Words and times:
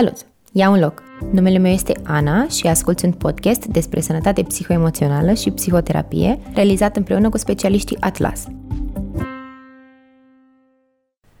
Salut! 0.00 0.16
Ia 0.52 0.68
un 0.68 0.78
loc! 0.78 1.02
Numele 1.32 1.58
meu 1.58 1.72
este 1.72 1.92
Ana 2.04 2.48
și 2.48 2.66
ascult 2.66 3.02
un 3.02 3.12
podcast 3.12 3.64
despre 3.64 4.00
sănătate 4.00 4.42
psihoemoțională 4.42 5.32
și 5.32 5.50
psihoterapie 5.50 6.38
realizat 6.54 6.96
împreună 6.96 7.28
cu 7.28 7.36
specialiștii 7.36 7.96
Atlas. 8.00 8.46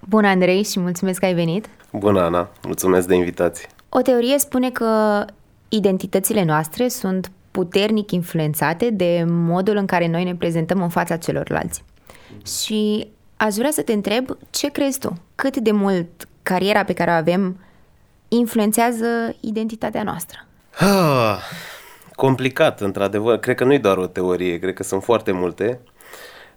Bună, 0.08 0.26
Andrei, 0.26 0.62
și 0.62 0.80
mulțumesc 0.80 1.18
că 1.18 1.24
ai 1.24 1.34
venit! 1.34 1.68
Bună, 1.92 2.20
Ana! 2.20 2.50
Mulțumesc 2.62 3.08
de 3.08 3.14
invitație! 3.14 3.68
O 3.88 4.00
teorie 4.00 4.38
spune 4.38 4.70
că 4.70 5.24
identitățile 5.68 6.44
noastre 6.44 6.88
sunt 6.88 7.30
puternic 7.50 8.10
influențate 8.10 8.90
de 8.90 9.24
modul 9.26 9.76
în 9.76 9.86
care 9.86 10.08
noi 10.08 10.24
ne 10.24 10.34
prezentăm 10.34 10.82
în 10.82 10.88
fața 10.88 11.16
celorlalți. 11.16 11.84
Și 12.46 13.06
aș 13.36 13.54
vrea 13.54 13.70
să 13.70 13.82
te 13.82 13.92
întreb 13.92 14.36
ce 14.50 14.70
crezi 14.70 14.98
tu? 14.98 15.18
Cât 15.34 15.56
de 15.56 15.72
mult 15.72 16.28
cariera 16.42 16.84
pe 16.84 16.92
care 16.92 17.10
o 17.10 17.14
avem 17.14 17.56
influențează 18.34 19.36
identitatea 19.40 20.02
noastră? 20.02 20.46
Ah, 20.78 21.38
complicat, 22.14 22.80
într-adevăr. 22.80 23.38
Cred 23.38 23.56
că 23.56 23.64
nu 23.64 23.72
e 23.72 23.78
doar 23.78 23.96
o 23.96 24.06
teorie, 24.06 24.58
cred 24.58 24.74
că 24.74 24.82
sunt 24.82 25.02
foarte 25.02 25.32
multe. 25.32 25.80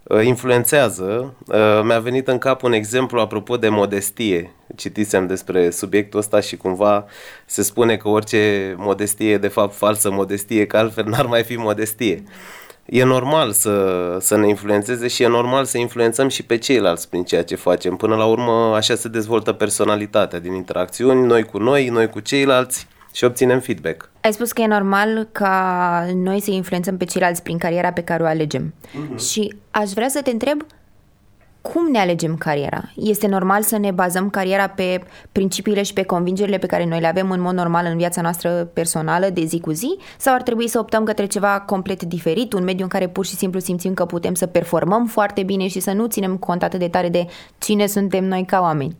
Uh, 0.03 0.25
influențează. 0.25 1.33
Uh, 1.47 1.81
mi-a 1.83 1.99
venit 1.99 2.27
în 2.27 2.37
cap 2.37 2.63
un 2.63 2.73
exemplu 2.73 3.19
apropo 3.19 3.57
de 3.57 3.69
modestie. 3.69 4.51
Citisem 4.75 5.27
despre 5.27 5.69
subiectul 5.69 6.19
ăsta 6.19 6.39
și 6.39 6.57
cumva 6.57 7.05
se 7.45 7.61
spune 7.61 7.97
că 7.97 8.07
orice 8.07 8.73
modestie 8.77 9.31
e 9.31 9.37
de 9.37 9.47
fapt 9.47 9.75
falsă 9.75 10.11
modestie, 10.11 10.67
că 10.67 10.77
altfel 10.77 11.05
n-ar 11.05 11.25
mai 11.25 11.43
fi 11.43 11.55
modestie. 11.55 12.23
E 12.87 13.03
normal 13.03 13.51
să, 13.51 14.17
să 14.19 14.37
ne 14.37 14.47
influențeze 14.47 15.07
și 15.07 15.23
e 15.23 15.27
normal 15.27 15.65
să 15.65 15.77
influențăm 15.77 16.27
și 16.27 16.43
pe 16.43 16.57
ceilalți 16.57 17.09
prin 17.09 17.23
ceea 17.23 17.43
ce 17.43 17.55
facem. 17.55 17.95
Până 17.95 18.15
la 18.15 18.25
urmă, 18.25 18.75
așa 18.75 18.95
se 18.95 19.07
dezvoltă 19.07 19.51
personalitatea 19.51 20.39
din 20.39 20.53
interacțiuni, 20.53 21.25
noi 21.25 21.43
cu 21.43 21.57
noi, 21.57 21.87
noi 21.87 22.09
cu 22.09 22.19
ceilalți 22.19 22.87
și 23.13 23.23
obținem 23.23 23.59
feedback. 23.59 24.09
Ai 24.21 24.33
spus 24.33 24.51
că 24.51 24.61
e 24.61 24.67
normal 24.67 25.27
ca 25.31 26.05
noi 26.13 26.41
să 26.41 26.51
influențăm 26.51 26.97
pe 26.97 27.05
ceilalți 27.05 27.43
prin 27.43 27.57
cariera 27.57 27.91
pe 27.91 28.03
care 28.03 28.23
o 28.23 28.25
alegem. 28.25 28.73
Mm-hmm. 28.73 29.29
Și 29.29 29.55
aș 29.71 29.89
vrea 29.89 30.09
să 30.09 30.21
te 30.21 30.29
întreb 30.29 30.65
cum 31.73 31.91
ne 31.91 31.99
alegem 31.99 32.37
cariera? 32.37 32.91
Este 32.95 33.27
normal 33.27 33.61
să 33.61 33.77
ne 33.77 33.91
bazăm 33.91 34.29
cariera 34.29 34.67
pe 34.67 35.01
principiile 35.31 35.83
și 35.83 35.93
pe 35.93 36.03
convingerile 36.03 36.57
pe 36.57 36.65
care 36.65 36.85
noi 36.85 36.99
le 36.99 37.07
avem 37.07 37.31
în 37.31 37.41
mod 37.41 37.53
normal 37.53 37.85
în 37.85 37.97
viața 37.97 38.21
noastră 38.21 38.69
personală 38.73 39.29
de 39.29 39.43
zi 39.43 39.59
cu 39.59 39.71
zi? 39.71 39.97
Sau 40.17 40.33
ar 40.33 40.41
trebui 40.41 40.67
să 40.67 40.79
optăm 40.79 41.03
către 41.03 41.25
ceva 41.25 41.59
complet 41.59 42.03
diferit, 42.03 42.53
un 42.53 42.63
mediu 42.63 42.83
în 42.83 42.89
care 42.89 43.07
pur 43.07 43.25
și 43.25 43.35
simplu 43.35 43.59
simțim 43.59 43.93
că 43.93 44.05
putem 44.05 44.33
să 44.33 44.45
performăm 44.45 45.05
foarte 45.05 45.43
bine 45.43 45.67
și 45.67 45.79
să 45.79 45.91
nu 45.91 46.07
ținem 46.07 46.37
cont 46.37 46.63
atât 46.63 46.79
de 46.79 46.87
tare 46.87 47.09
de 47.09 47.25
cine 47.57 47.85
suntem 47.85 48.23
noi 48.23 48.45
ca 48.45 48.59
oameni? 48.61 48.95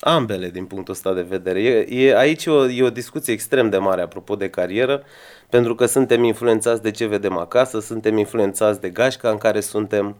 Ambele, 0.00 0.48
din 0.48 0.64
punctul 0.64 0.94
ăsta 0.94 1.14
de 1.14 1.26
vedere. 1.28 1.62
E, 1.62 2.06
e, 2.06 2.16
aici 2.16 2.44
e 2.44 2.50
o, 2.50 2.68
e 2.68 2.82
o 2.82 2.90
discuție 2.90 3.32
extrem 3.32 3.70
de 3.70 3.78
mare 3.78 4.02
apropo 4.02 4.34
de 4.34 4.48
carieră, 4.48 5.02
pentru 5.48 5.74
că 5.74 5.86
suntem 5.86 6.24
influențați 6.24 6.82
de 6.82 6.90
ce 6.90 7.06
vedem 7.06 7.38
acasă, 7.38 7.80
suntem 7.80 8.16
influențați 8.16 8.80
de 8.80 8.88
gașca 8.88 9.28
în 9.28 9.38
care 9.38 9.60
suntem, 9.60 10.06
uh, 10.06 10.14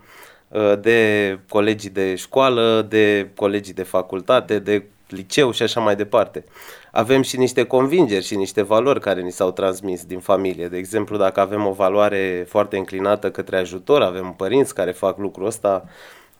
de 0.80 1.38
colegii 1.48 1.90
de 1.90 2.14
școală, 2.14 2.86
de 2.88 3.30
colegii 3.36 3.74
de 3.74 3.82
facultate, 3.82 4.58
de 4.58 4.82
liceu 5.08 5.50
și 5.50 5.62
așa 5.62 5.80
mai 5.80 5.96
departe. 5.96 6.44
Avem 6.92 7.22
și 7.22 7.36
niște 7.36 7.64
convingeri 7.64 8.24
și 8.24 8.36
niște 8.36 8.62
valori 8.62 9.00
care 9.00 9.20
ni 9.20 9.32
s-au 9.32 9.52
transmis 9.52 10.04
din 10.04 10.18
familie. 10.18 10.68
De 10.68 10.76
exemplu, 10.76 11.16
dacă 11.16 11.40
avem 11.40 11.66
o 11.66 11.72
valoare 11.72 12.44
foarte 12.48 12.76
înclinată 12.76 13.30
către 13.30 13.56
ajutor, 13.56 14.02
avem 14.02 14.34
părinți 14.36 14.74
care 14.74 14.90
fac 14.92 15.18
lucrul 15.18 15.46
ăsta, 15.46 15.84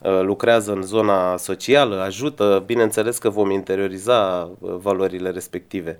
Uh, 0.04 0.20
lucrează 0.22 0.72
în 0.72 0.82
zona 0.82 1.36
socială, 1.36 2.00
ajută, 2.00 2.62
bineînțeles 2.66 3.18
că 3.18 3.30
vom 3.30 3.50
interioriza 3.50 4.50
uh, 4.58 4.74
valorile 4.76 5.30
respective. 5.30 5.98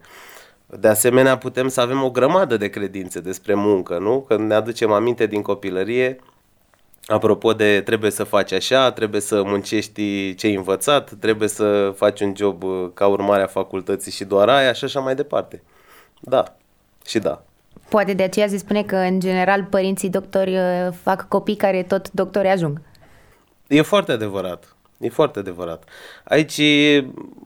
De 0.67 0.89
asemenea, 0.89 1.39
putem 1.39 1.69
să 1.69 1.81
avem 1.81 2.03
o 2.03 2.11
grămadă 2.11 2.57
de 2.57 2.69
credințe 2.69 3.21
despre 3.21 3.55
muncă, 3.55 3.99
nu? 3.99 4.21
Când 4.29 4.49
ne 4.49 4.55
aducem 4.55 4.93
aminte 4.93 5.27
din 5.27 5.43
copilărie, 5.43 6.19
apropo 7.07 7.53
de 7.53 7.81
trebuie 7.81 8.11
să 8.11 8.25
faci 8.25 8.53
așa, 8.53 8.93
trebuie 8.93 9.21
să 9.21 9.43
muncești 9.43 10.35
ce 10.35 10.47
ai 10.47 10.55
învățat, 10.55 11.13
trebuie 11.21 11.49
să 11.49 11.93
faci 11.97 12.21
un 12.21 12.33
job 12.37 12.63
uh, 12.63 12.91
ca 12.95 13.07
urmare 13.07 13.43
a 13.43 13.47
facultății 13.47 14.13
și 14.13 14.25
doar 14.25 14.49
aia 14.49 14.73
și 14.73 14.85
așa 14.85 15.01
mai 15.01 15.15
departe. 15.15 15.63
Da, 16.21 16.57
și 17.07 17.19
da. 17.19 17.43
Poate 17.89 18.13
de 18.13 18.23
aceea 18.23 18.49
se 18.49 18.57
spune 18.59 18.83
că, 18.83 18.97
în 18.97 19.21
general, 19.21 19.65
părinții 19.65 20.11
doctori 20.11 20.59
fac 21.03 21.29
copii 21.29 21.57
care 21.57 21.83
tot 21.83 22.11
doctori 22.11 22.49
ajung. 22.49 22.81
E 23.67 23.83
foarte 23.83 24.13
adevărat. 24.13 24.75
E 24.99 25.09
foarte 25.09 25.39
adevărat. 25.39 25.85
Aici 26.25 26.61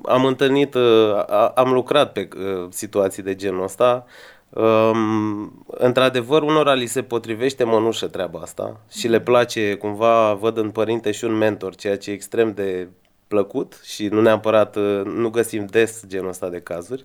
am 0.02 0.24
întâlnit, 0.24 0.74
uh, 0.74 1.50
am 1.54 1.72
lucrat 1.72 2.12
pe 2.12 2.28
uh, 2.36 2.66
situații 2.70 3.22
de 3.22 3.34
genul 3.34 3.62
ăsta. 3.62 4.04
Um, 4.50 5.64
într-adevăr, 5.66 6.42
unora 6.42 6.74
li 6.74 6.86
se 6.86 7.02
potrivește 7.02 7.64
mănușă 7.64 8.06
treaba 8.06 8.40
asta 8.40 8.80
și 8.90 9.08
le 9.08 9.20
place, 9.20 9.74
cumva, 9.74 10.34
văd 10.34 10.56
în 10.56 10.70
părinte 10.70 11.10
și 11.10 11.24
un 11.24 11.32
mentor, 11.32 11.74
ceea 11.74 11.96
ce 11.96 12.10
e 12.10 12.14
extrem 12.14 12.52
de 12.52 12.88
plăcut 13.26 13.80
și 13.84 14.06
nu 14.06 14.20
neapărat, 14.20 14.76
uh, 14.76 15.02
nu 15.04 15.30
găsim 15.30 15.66
des 15.66 16.02
genul 16.06 16.28
ăsta 16.28 16.48
de 16.48 16.60
cazuri. 16.60 17.04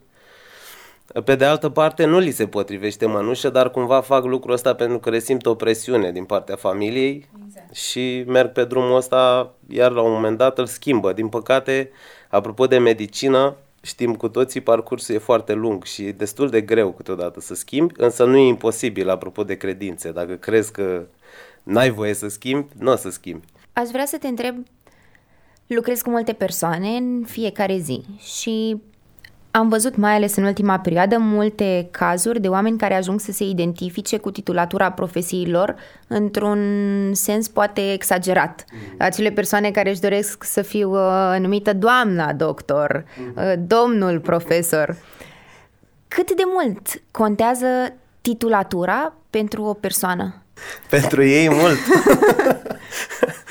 Pe 1.24 1.36
de 1.36 1.46
altă 1.46 1.70
parte, 1.70 2.06
nu 2.06 2.20
li 2.20 2.32
se 2.32 2.48
potrivește 2.48 3.06
mănușă, 3.06 3.50
dar 3.50 3.72
cumva 3.72 4.02
fac 4.02 4.24
lucrul 4.24 4.54
ăsta 4.54 4.76
pentru 4.76 5.00
că 5.00 5.10
resimt 5.10 5.46
o 5.46 5.56
presiune 5.56 6.12
din 6.12 6.24
partea 6.24 6.56
familiei 6.56 7.30
exact. 7.46 7.76
și 7.76 8.24
merg 8.28 8.52
pe 8.52 8.64
drumul 8.64 8.96
ăsta, 8.96 9.54
iar 9.70 9.92
la 9.92 10.02
un 10.02 10.12
moment 10.12 10.38
dat 10.38 10.58
îl 10.58 10.66
schimbă. 10.66 11.14
Din 11.14 11.28
păcate, 11.28 11.92
apropo 12.30 12.68
de 12.68 12.78
medicină, 12.78 13.56
știm 13.86 14.16
cu 14.16 14.30
toții, 14.30 14.62
parcursul 14.62 15.16
e 15.16 15.18
foarte 15.18 15.54
lung 15.54 15.84
și 15.84 16.06
e 16.06 16.12
destul 16.12 16.50
de 16.50 16.62
greu 16.62 16.92
câteodată 16.92 17.40
să 17.40 17.56
schimbi, 17.56 17.94
însă 17.98 18.26
nu 18.26 18.38
e 18.38 18.48
imposibil, 18.48 19.10
apropo 19.10 19.44
de 19.44 19.56
credințe. 19.56 20.12
Dacă 20.12 20.34
crezi 20.34 20.72
că 20.72 21.06
n-ai 21.64 21.90
voie 21.90 22.14
să 22.14 22.28
schimbi, 22.28 22.68
nu 22.78 22.92
o 22.92 22.96
să 22.96 23.10
schimbi. 23.10 23.46
Aș 23.74 23.90
vrea 23.90 24.06
să 24.06 24.18
te 24.18 24.28
întreb, 24.28 24.56
lucrezi 25.68 26.04
cu 26.04 26.10
multe 26.10 26.34
persoane 26.34 26.88
în 26.88 27.24
fiecare 27.26 27.78
zi 27.78 28.04
și 28.20 28.82
am 29.56 29.70
văzut, 29.70 29.96
mai 29.96 30.16
ales 30.16 30.36
în 30.36 30.44
ultima 30.44 30.80
perioadă, 30.80 31.18
multe 31.18 31.88
cazuri 31.92 32.42
de 32.42 32.48
oameni 32.48 32.78
care 32.78 32.94
ajung 32.94 33.20
să 33.20 33.32
se 33.32 33.44
identifice 33.44 34.18
cu 34.18 34.32
titulatura 34.32 34.92
profesiei 34.92 35.46
lor 35.46 35.76
într-un 36.08 36.60
sens 37.14 37.48
poate 37.48 37.92
exagerat. 37.92 38.66
Mm. 38.72 38.96
Acele 38.98 39.32
persoane 39.32 39.72
care 39.72 39.90
își 39.90 40.00
doresc 40.00 40.44
să 40.44 40.62
fiu 40.62 40.92
uh, 40.92 41.36
numită 41.40 41.74
doamna 41.74 42.34
doctor, 42.34 43.06
mm. 43.18 43.34
uh, 43.36 43.54
domnul 43.58 44.20
profesor. 44.20 44.96
Cât 46.08 46.36
de 46.36 46.44
mult 46.46 47.02
contează 47.12 47.66
titulatura 48.22 49.14
pentru 49.30 49.64
o 49.64 49.74
persoană? 49.74 50.42
Pentru 50.90 51.24
ei 51.24 51.50
mult. 51.50 51.78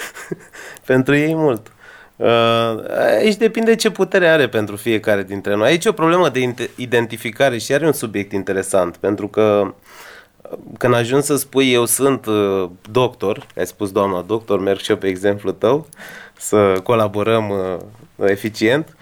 pentru 0.87 1.15
ei 1.15 1.35
mult. 1.35 1.73
Uh, 2.17 2.29
aici 3.19 3.37
depinde 3.37 3.75
ce 3.75 3.91
putere 3.91 4.29
are 4.29 4.49
pentru 4.49 4.77
fiecare 4.77 5.23
dintre 5.23 5.55
noi. 5.55 5.69
Aici 5.69 5.85
e 5.85 5.89
o 5.89 5.93
problemă 5.93 6.29
de 6.29 6.71
identificare 6.77 7.59
și 7.59 7.73
are 7.73 7.87
un 7.87 7.93
subiect 7.93 8.33
interesant, 8.33 8.97
pentru 8.97 9.29
că 9.29 9.75
uh, 10.43 10.59
când 10.79 10.95
ajungi 10.95 11.27
să 11.27 11.37
spui 11.37 11.73
eu 11.73 11.85
sunt 11.85 12.27
uh, 12.27 12.71
doctor, 12.91 13.47
ai 13.57 13.67
spus 13.67 13.93
doamna 13.93 14.21
doctor, 14.21 14.61
merg 14.61 14.79
și 14.79 14.91
eu 14.91 14.97
pe 14.97 15.07
exemplu 15.07 15.51
tău, 15.51 15.87
să 16.37 16.81
colaborăm 16.83 17.53
eficient, 18.25 18.97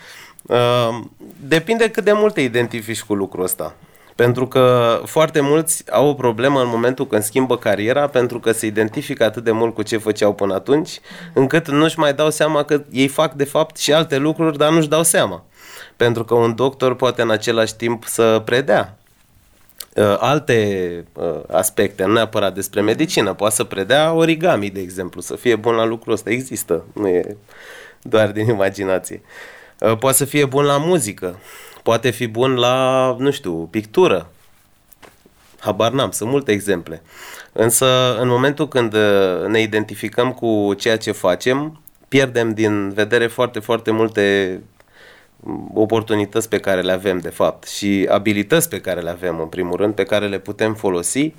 depinde 1.49 1.91
cât 1.91 2.05
de 2.05 2.13
mult 2.13 2.35
te 2.35 2.41
identifici 2.41 3.03
cu 3.03 3.15
lucrul 3.15 3.45
ăsta. 3.45 3.75
Pentru 4.21 4.47
că 4.47 5.01
foarte 5.05 5.41
mulți 5.41 5.85
au 5.91 6.09
o 6.09 6.15
problemă 6.15 6.61
în 6.61 6.69
momentul 6.69 7.07
când 7.07 7.23
schimbă 7.23 7.57
cariera 7.57 8.09
pentru 8.09 8.41
că 8.41 8.53
se 8.53 8.67
identifică 8.67 9.25
atât 9.25 9.45
de 9.45 9.51
mult 9.51 9.75
cu 9.75 9.83
ce 9.83 9.97
făceau 9.97 10.35
până 10.35 10.55
atunci, 10.55 11.01
încât 11.35 11.69
nu-și 11.69 11.99
mai 11.99 12.15
dau 12.15 12.31
seama 12.31 12.63
că 12.63 12.83
ei 12.91 13.09
fac 13.09 13.33
de 13.33 13.45
fapt 13.45 13.77
și 13.77 13.93
alte 13.93 14.17
lucruri, 14.17 14.59
dar 14.59 14.71
nu-și 14.71 14.89
dau 14.89 15.03
seama. 15.03 15.45
Pentru 15.97 16.25
că 16.25 16.35
un 16.35 16.55
doctor 16.55 16.97
poate 16.97 17.23
în 17.23 17.31
același 17.31 17.77
timp 17.77 18.05
să 18.05 18.43
predea 18.45 18.99
uh, 19.95 20.17
alte 20.19 21.05
uh, 21.13 21.41
aspecte, 21.51 22.05
nu 22.05 22.13
neapărat 22.13 22.55
despre 22.55 22.81
medicină, 22.81 23.35
poate 23.35 23.55
să 23.55 23.65
predea 23.65 24.13
origami, 24.13 24.71
de 24.71 24.81
exemplu, 24.81 25.21
să 25.21 25.37
fie 25.37 25.57
bun 25.57 25.75
la 25.75 25.85
lucrul 25.85 26.13
ăsta, 26.13 26.31
există, 26.31 26.85
nu 26.93 27.09
e 27.09 27.37
doar 28.03 28.31
din 28.31 28.49
imaginație. 28.49 29.23
Uh, 29.79 29.99
poate 29.99 30.17
să 30.17 30.25
fie 30.25 30.45
bun 30.45 30.65
la 30.65 30.77
muzică, 30.77 31.39
poate 31.91 32.11
fi 32.11 32.27
bun 32.27 32.55
la, 32.55 33.17
nu 33.19 33.31
știu, 33.31 33.53
pictură. 33.53 34.31
Habar 35.59 35.93
n-am, 35.93 36.11
sunt 36.11 36.31
multe 36.31 36.53
exemple. 36.53 37.03
Însă, 37.53 38.17
în 38.21 38.29
momentul 38.29 38.69
când 38.69 38.95
uh, 38.95 39.47
ne 39.47 39.61
identificăm 39.61 40.33
cu 40.33 40.75
ceea 40.75 40.99
ce 40.99 41.13
facem, 41.13 41.81
pierdem 42.09 42.55
din 42.55 42.91
vedere 42.91 43.27
foarte, 43.27 43.59
foarte 43.59 43.91
multe 43.91 44.61
oportunități 45.75 46.49
pe 46.49 46.59
care 46.59 46.81
le 46.81 46.93
avem, 46.93 47.19
de 47.19 47.29
fapt, 47.29 47.69
și 47.69 48.07
abilități 48.11 48.69
pe 48.69 48.81
care 48.81 49.01
le 49.01 49.11
avem, 49.11 49.41
în 49.41 49.49
primul 49.49 49.77
rând, 49.77 49.95
pe 49.95 50.05
care 50.05 50.29
le 50.29 50.39
putem 50.39 50.75
folosi 50.75 51.35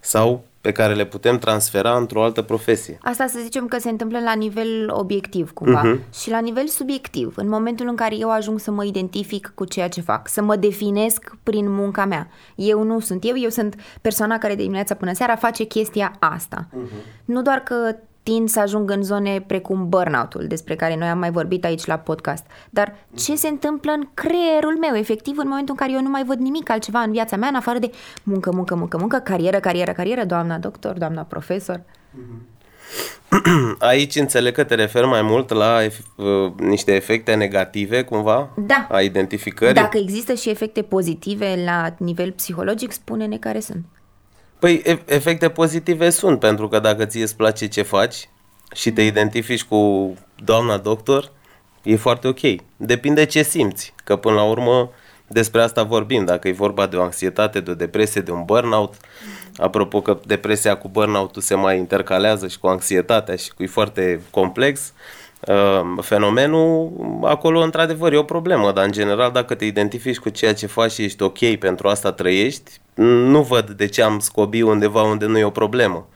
sau 0.00 0.44
pe 0.64 0.72
care 0.72 0.94
le 0.94 1.04
putem 1.04 1.38
transfera 1.38 1.96
într-o 1.96 2.22
altă 2.22 2.42
profesie. 2.42 2.98
Asta 3.02 3.26
să 3.26 3.38
zicem 3.42 3.66
că 3.66 3.78
se 3.78 3.88
întâmplă 3.88 4.18
la 4.20 4.32
nivel 4.32 4.90
obiectiv 4.92 5.52
cumva 5.52 5.82
uh-huh. 5.82 6.10
și 6.20 6.30
la 6.30 6.38
nivel 6.38 6.66
subiectiv, 6.66 7.32
în 7.36 7.48
momentul 7.48 7.88
în 7.88 7.94
care 7.94 8.16
eu 8.16 8.30
ajung 8.30 8.58
să 8.60 8.70
mă 8.70 8.84
identific 8.84 9.52
cu 9.54 9.64
ceea 9.64 9.88
ce 9.88 10.00
fac, 10.00 10.28
să 10.28 10.42
mă 10.42 10.56
definesc 10.56 11.36
prin 11.42 11.72
munca 11.72 12.04
mea. 12.04 12.28
Eu 12.54 12.82
nu 12.82 13.00
sunt 13.00 13.24
eu, 13.24 13.38
eu 13.38 13.48
sunt 13.48 13.74
persoana 14.00 14.38
care 14.38 14.54
de 14.54 14.62
dimineața 14.62 14.94
până 14.94 15.12
seara 15.12 15.36
face 15.36 15.64
chestia 15.64 16.12
asta. 16.18 16.66
Uh-huh. 16.66 17.24
Nu 17.24 17.42
doar 17.42 17.58
că 17.58 17.96
tind 18.24 18.48
să 18.48 18.60
ajung 18.60 18.90
în 18.90 19.02
zone 19.02 19.44
precum 19.46 19.88
burnout-ul, 19.88 20.46
despre 20.46 20.76
care 20.76 20.96
noi 20.96 21.08
am 21.08 21.18
mai 21.18 21.30
vorbit 21.30 21.64
aici 21.64 21.84
la 21.84 21.98
podcast. 21.98 22.44
Dar 22.70 22.94
ce 23.16 23.36
se 23.36 23.48
întâmplă 23.48 23.92
în 23.92 24.08
creierul 24.14 24.78
meu, 24.80 24.94
efectiv, 24.96 25.38
în 25.38 25.48
momentul 25.48 25.74
în 25.78 25.86
care 25.86 25.96
eu 25.96 26.02
nu 26.02 26.10
mai 26.10 26.24
văd 26.24 26.38
nimic 26.38 26.70
altceva 26.70 27.00
în 27.00 27.12
viața 27.12 27.36
mea, 27.36 27.48
în 27.48 27.54
afară 27.54 27.78
de 27.78 27.90
muncă, 28.22 28.50
muncă, 28.52 28.74
muncă, 28.74 28.96
muncă, 28.98 29.18
carieră, 29.18 29.60
carieră, 29.60 29.92
carieră, 29.92 30.24
doamna 30.24 30.58
doctor, 30.58 30.98
doamna 30.98 31.22
profesor. 31.22 31.80
Aici 33.78 34.14
înțeleg 34.16 34.54
că 34.54 34.64
te 34.64 34.74
referi 34.74 35.06
mai 35.06 35.22
mult 35.22 35.50
la 35.50 35.78
uh, 36.16 36.52
niște 36.56 36.94
efecte 36.94 37.34
negative, 37.34 38.02
cumva, 38.02 38.50
da. 38.56 38.86
a 38.90 39.00
identificării. 39.00 39.74
Dacă 39.74 39.98
există 39.98 40.34
și 40.34 40.50
efecte 40.50 40.82
pozitive 40.82 41.62
la 41.64 41.94
nivel 41.98 42.32
psihologic, 42.32 42.92
spune-ne 42.92 43.36
care 43.36 43.60
sunt. 43.60 43.84
Păi 44.64 44.82
efecte 45.04 45.48
pozitive 45.48 46.10
sunt, 46.10 46.38
pentru 46.38 46.68
că 46.68 46.78
dacă 46.78 47.04
ție 47.04 47.22
îți 47.22 47.36
place 47.36 47.68
ce 47.68 47.82
faci 47.82 48.28
și 48.74 48.90
te 48.90 49.02
identifici 49.02 49.64
cu 49.64 50.14
doamna 50.44 50.76
doctor, 50.76 51.32
e 51.82 51.96
foarte 51.96 52.28
ok. 52.28 52.40
Depinde 52.76 53.24
ce 53.24 53.42
simți, 53.42 53.94
că 54.04 54.16
până 54.16 54.34
la 54.34 54.42
urmă 54.42 54.90
despre 55.26 55.60
asta 55.62 55.82
vorbim, 55.82 56.24
dacă 56.24 56.48
e 56.48 56.52
vorba 56.52 56.86
de 56.86 56.96
o 56.96 57.02
anxietate, 57.02 57.60
de 57.60 57.70
o 57.70 57.74
depresie, 57.74 58.20
de 58.20 58.30
un 58.30 58.44
burnout. 58.44 58.94
Apropo 59.56 60.00
că 60.00 60.18
depresia 60.26 60.76
cu 60.76 60.88
burnout-ul 60.88 61.42
se 61.42 61.54
mai 61.54 61.78
intercalează 61.78 62.48
și 62.48 62.58
cu 62.58 62.66
anxietatea 62.66 63.36
și 63.36 63.54
cu 63.54 63.62
e 63.62 63.66
foarte 63.66 64.20
complex. 64.30 64.92
Uh, 65.40 66.02
fenomenul, 66.02 66.92
acolo 67.22 67.60
într-adevăr 67.60 68.12
e 68.12 68.16
o 68.16 68.22
problemă, 68.22 68.72
dar 68.72 68.84
în 68.84 68.92
general 68.92 69.32
dacă 69.32 69.54
te 69.54 69.64
identifici 69.64 70.18
cu 70.18 70.28
ceea 70.28 70.54
ce 70.54 70.66
faci 70.66 70.92
și 70.92 71.02
ești 71.02 71.22
ok 71.22 71.56
pentru 71.58 71.88
asta 71.88 72.12
trăiești, 72.12 72.82
nu 72.94 73.42
văd 73.42 73.70
de 73.70 73.86
ce 73.86 74.02
am 74.02 74.18
scobi 74.18 74.62
undeva 74.62 75.02
unde 75.02 75.26
nu 75.26 75.38
e 75.38 75.44
o 75.44 75.50
problemă. 75.50 76.08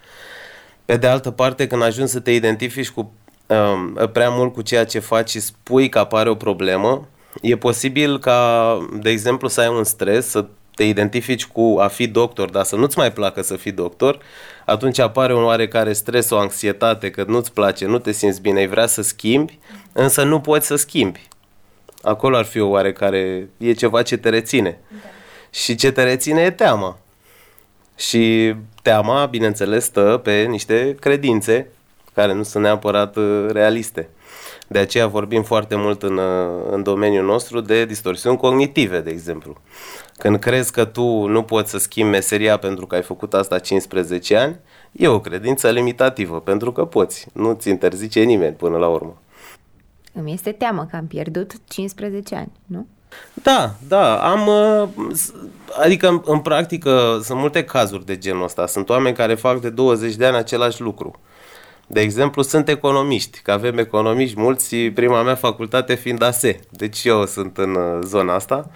Pe 0.84 0.96
de 0.96 1.06
altă 1.06 1.30
parte, 1.30 1.66
când 1.66 1.82
ajungi 1.82 2.12
să 2.12 2.20
te 2.20 2.30
identifici 2.30 2.90
cu 2.90 3.12
uh, 3.46 4.08
prea 4.12 4.28
mult 4.28 4.52
cu 4.52 4.62
ceea 4.62 4.84
ce 4.84 4.98
faci 4.98 5.30
și 5.30 5.40
spui 5.40 5.88
că 5.88 5.98
apare 5.98 6.30
o 6.30 6.34
problemă, 6.34 7.08
e 7.42 7.56
posibil 7.56 8.18
ca, 8.18 8.88
de 9.00 9.10
exemplu, 9.10 9.48
să 9.48 9.60
ai 9.60 9.68
un 9.68 9.84
stres, 9.84 10.26
să 10.26 10.46
te 10.74 10.84
identifici 10.84 11.46
cu 11.46 11.76
a 11.80 11.86
fi 11.86 12.06
doctor, 12.06 12.50
dar 12.50 12.64
să 12.64 12.76
nu-ți 12.76 12.98
mai 12.98 13.12
placă 13.12 13.42
să 13.42 13.56
fii 13.56 13.72
doctor, 13.72 14.18
atunci 14.64 14.98
apare 14.98 15.34
un 15.34 15.42
oarecare 15.42 15.92
stres, 15.92 16.30
o 16.30 16.38
anxietate, 16.38 17.10
că 17.10 17.24
nu-ți 17.26 17.52
place, 17.52 17.86
nu 17.86 17.98
te 17.98 18.12
simți 18.12 18.40
bine, 18.40 18.58
ai 18.58 18.66
vrea 18.66 18.86
să 18.86 19.02
schimbi, 19.02 19.58
însă 19.92 20.22
nu 20.22 20.40
poți 20.40 20.66
să 20.66 20.76
schimbi. 20.76 21.28
Acolo 22.02 22.36
ar 22.36 22.44
fi 22.44 22.60
o 22.60 22.68
oarecare, 22.68 23.48
e 23.56 23.72
ceva 23.72 24.02
ce 24.02 24.16
te 24.16 24.28
reține. 24.28 24.80
Da. 24.90 24.96
Și 25.50 25.74
ce 25.74 25.92
te 25.92 26.02
reține 26.02 26.40
e 26.40 26.50
teama. 26.50 26.98
Și 27.96 28.54
teama, 28.82 29.26
bineînțeles, 29.26 29.84
stă 29.84 30.20
pe 30.22 30.42
niște 30.42 30.96
credințe 31.00 31.66
care 32.14 32.32
nu 32.32 32.42
sunt 32.42 32.62
neapărat 32.62 33.16
uh, 33.16 33.46
realiste. 33.50 34.08
De 34.68 34.78
aceea 34.78 35.06
vorbim 35.06 35.42
foarte 35.42 35.76
mult 35.76 36.02
în, 36.02 36.16
uh, 36.16 36.64
în 36.70 36.82
domeniul 36.82 37.24
nostru 37.24 37.60
de 37.60 37.84
distorsiuni 37.84 38.36
cognitive, 38.36 39.00
de 39.00 39.10
exemplu. 39.10 39.56
Când 40.16 40.38
crezi 40.38 40.72
că 40.72 40.84
tu 40.84 41.26
nu 41.26 41.42
poți 41.42 41.70
să 41.70 41.78
schimbi 41.78 42.10
meseria 42.10 42.56
pentru 42.56 42.86
că 42.86 42.94
ai 42.94 43.02
făcut 43.02 43.34
asta 43.34 43.58
15 43.58 44.36
ani, 44.36 44.56
e 44.92 45.08
o 45.08 45.20
credință 45.20 45.70
limitativă, 45.70 46.40
pentru 46.40 46.72
că 46.72 46.84
poți. 46.84 47.26
Nu 47.32 47.52
ți 47.52 47.68
interzice 47.68 48.20
nimeni 48.20 48.54
până 48.54 48.76
la 48.76 48.88
urmă. 48.88 49.16
Îmi 50.12 50.32
este 50.32 50.52
teamă 50.52 50.86
că 50.90 50.96
am 50.96 51.06
pierdut 51.06 51.52
15 51.68 52.34
ani, 52.34 52.52
nu? 52.66 52.86
Da, 53.32 53.74
da, 53.88 54.30
am, 54.30 54.46
uh, 54.46 54.88
adică 55.82 56.08
în, 56.08 56.22
în 56.24 56.38
practică 56.38 57.20
sunt 57.24 57.38
multe 57.38 57.64
cazuri 57.64 58.06
de 58.06 58.18
genul 58.18 58.44
ăsta. 58.44 58.66
Sunt 58.66 58.88
oameni 58.88 59.16
care 59.16 59.34
fac 59.34 59.60
de 59.60 59.70
20 59.70 60.14
de 60.14 60.26
ani 60.26 60.36
același 60.36 60.80
lucru. 60.80 61.20
De 61.86 62.00
exemplu, 62.00 62.42
sunt 62.42 62.68
economiști, 62.68 63.40
că 63.40 63.50
avem 63.50 63.78
economiști 63.78 64.40
mulți, 64.40 64.76
prima 64.76 65.22
mea 65.22 65.34
facultate 65.34 65.94
fiind 65.94 66.22
ASE, 66.22 66.60
deci 66.70 67.04
eu 67.04 67.26
sunt 67.26 67.58
în 67.58 67.74
uh, 67.74 67.98
zona 68.04 68.34
asta 68.34 68.70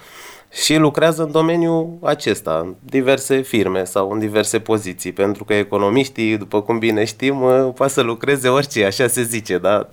și 0.51 0.75
lucrează 0.75 1.23
în 1.23 1.31
domeniul 1.31 1.97
acesta, 2.03 2.59
în 2.63 2.75
diverse 2.79 3.41
firme 3.41 3.83
sau 3.83 4.11
în 4.11 4.19
diverse 4.19 4.59
poziții, 4.59 5.11
pentru 5.11 5.43
că 5.43 5.53
economiștii, 5.53 6.37
după 6.37 6.61
cum 6.61 6.79
bine 6.79 7.03
știm, 7.03 7.41
uh, 7.41 7.69
poate 7.75 7.93
să 7.93 8.01
lucreze 8.01 8.49
orice, 8.49 8.85
așa 8.85 9.07
se 9.07 9.23
zice, 9.23 9.57
da? 9.57 9.87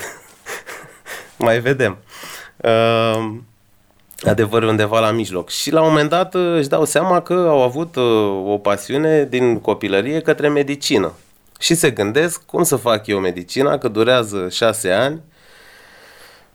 Mai 1.47 1.61
vedem. 1.61 1.99
Uh, 2.57 3.33
adevărul 4.23 4.69
undeva 4.69 5.01
la 5.01 5.11
mijloc. 5.11 5.51
Și 5.51 5.71
la 5.71 5.83
un 5.83 5.89
moment 5.89 6.09
dat 6.09 6.35
uh, 6.35 6.55
își 6.57 6.69
dau 6.69 6.85
seama 6.85 7.21
că 7.21 7.33
au 7.33 7.63
avut 7.63 7.97
uh, 7.97 8.43
o 8.47 8.59
pasiune 8.59 9.25
din 9.25 9.61
copilărie 9.61 10.21
către 10.21 10.49
medicină. 10.49 11.13
Și 11.59 11.75
se 11.75 11.91
gândesc 11.91 12.45
cum 12.47 12.63
să 12.63 12.77
fac 12.77 13.07
eu 13.07 13.19
medicina, 13.19 13.79
că 13.79 13.89
durează 13.89 14.49
șase 14.51 14.91
ani, 14.91 15.21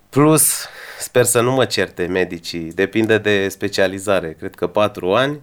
plus, 0.10 0.66
sper 1.00 1.24
să 1.24 1.42
nu 1.42 1.52
mă 1.52 1.66
certe 1.66 2.06
medicii, 2.06 2.72
depinde 2.74 3.18
de 3.18 3.48
specializare, 3.50 4.36
cred 4.40 4.56
că 4.56 4.68
patru 4.68 5.14
ani, 5.14 5.42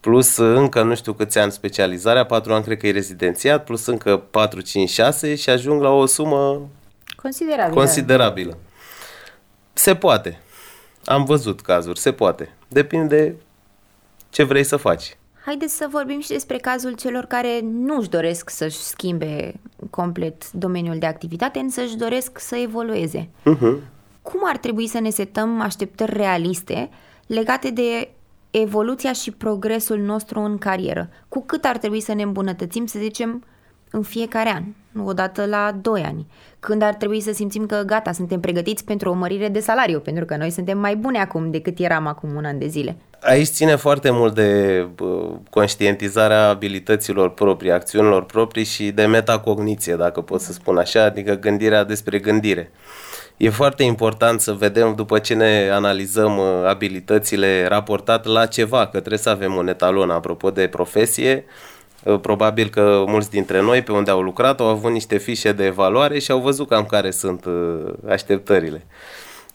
plus 0.00 0.36
încă 0.36 0.82
nu 0.82 0.94
știu 0.94 1.12
câți 1.12 1.38
ani 1.38 1.52
specializarea, 1.52 2.24
patru 2.24 2.52
ani 2.54 2.64
cred 2.64 2.78
că 2.78 2.86
e 2.86 2.90
rezidențiat, 2.90 3.64
plus 3.64 3.86
încă 3.86 4.16
4, 4.16 4.60
5, 4.60 4.90
6 4.90 5.34
și 5.34 5.50
ajung 5.50 5.82
la 5.82 5.90
o 5.90 6.06
sumă 6.06 6.68
considerabilă. 7.16 7.74
considerabilă. 7.74 8.58
Se 9.72 9.94
poate. 9.94 10.40
Am 11.06 11.24
văzut 11.24 11.60
cazuri, 11.60 11.98
se 11.98 12.12
poate. 12.12 12.54
Depinde 12.68 13.36
ce 14.30 14.42
vrei 14.42 14.64
să 14.64 14.76
faci. 14.76 15.16
Haideți 15.44 15.76
să 15.76 15.86
vorbim 15.90 16.20
și 16.20 16.28
despre 16.28 16.56
cazul 16.56 16.92
celor 16.92 17.24
care 17.24 17.60
nu 17.62 17.96
își 17.96 18.08
doresc 18.08 18.50
să-și 18.50 18.76
schimbe 18.76 19.54
complet 19.90 20.52
domeniul 20.52 20.98
de 20.98 21.06
activitate, 21.06 21.58
însă 21.58 21.80
își 21.80 21.96
doresc 21.96 22.38
să 22.38 22.56
evolueze. 22.56 23.28
Uh-huh. 23.28 23.76
Cum 24.22 24.40
ar 24.44 24.56
trebui 24.56 24.86
să 24.86 25.00
ne 25.00 25.10
setăm 25.10 25.60
așteptări 25.60 26.16
realiste 26.16 26.90
legate 27.26 27.70
de 27.70 28.08
evoluția 28.50 29.12
și 29.12 29.30
progresul 29.30 29.98
nostru 29.98 30.40
în 30.40 30.58
carieră? 30.58 31.08
Cu 31.28 31.42
cât 31.46 31.64
ar 31.64 31.78
trebui 31.78 32.00
să 32.00 32.14
ne 32.14 32.22
îmbunătățim, 32.22 32.86
să 32.86 32.98
zicem, 32.98 33.44
în 33.90 34.02
fiecare 34.02 34.48
an, 34.48 34.64
nu 34.90 35.06
odată 35.06 35.44
la 35.44 35.78
2 35.80 36.02
ani, 36.02 36.26
când 36.66 36.82
ar 36.82 36.94
trebui 36.94 37.20
să 37.20 37.32
simțim 37.32 37.66
că 37.66 37.82
gata, 37.86 38.12
suntem 38.12 38.40
pregătiți 38.40 38.84
pentru 38.84 39.10
o 39.10 39.12
mărire 39.12 39.48
de 39.48 39.60
salariu, 39.60 40.00
pentru 40.00 40.24
că 40.24 40.36
noi 40.36 40.50
suntem 40.50 40.78
mai 40.78 40.96
buni 40.96 41.18
acum 41.18 41.50
decât 41.50 41.78
eram 41.78 42.06
acum 42.06 42.34
un 42.34 42.44
an 42.44 42.58
de 42.58 42.66
zile. 42.66 42.96
Aici 43.20 43.46
ține 43.46 43.76
foarte 43.76 44.10
mult 44.10 44.34
de 44.34 44.86
conștientizarea 45.50 46.48
abilităților 46.48 47.30
proprii, 47.30 47.70
acțiunilor 47.70 48.24
proprii 48.24 48.64
și 48.64 48.90
de 48.90 49.04
metacogniție, 49.04 49.94
dacă 49.94 50.20
pot 50.20 50.40
să 50.40 50.52
spun 50.52 50.76
așa, 50.76 51.02
adică 51.02 51.34
gândirea 51.34 51.84
despre 51.84 52.18
gândire. 52.18 52.70
E 53.36 53.50
foarte 53.50 53.82
important 53.82 54.40
să 54.40 54.52
vedem 54.52 54.94
după 54.94 55.18
ce 55.18 55.34
ne 55.34 55.68
analizăm 55.72 56.38
uh, 56.38 56.44
abilitățile 56.68 57.66
raportat 57.68 58.24
la 58.24 58.46
ceva, 58.46 58.80
că 58.82 58.98
trebuie 58.98 59.18
să 59.18 59.28
avem 59.30 59.54
un 59.54 59.68
etalon 59.68 60.10
apropo 60.10 60.50
de 60.50 60.66
profesie, 60.66 61.44
Uh, 61.44 61.75
probabil 62.20 62.68
că 62.68 63.04
mulți 63.06 63.30
dintre 63.30 63.60
noi 63.60 63.82
pe 63.82 63.92
unde 63.92 64.10
au 64.10 64.20
lucrat 64.20 64.60
au 64.60 64.66
avut 64.66 64.90
niște 64.90 65.18
fișe 65.18 65.52
de 65.52 65.64
evaluare 65.64 66.18
și 66.18 66.30
au 66.30 66.40
văzut 66.40 66.68
cam 66.68 66.84
care 66.84 67.10
sunt 67.10 67.44
uh, 67.44 67.92
așteptările. 68.08 68.86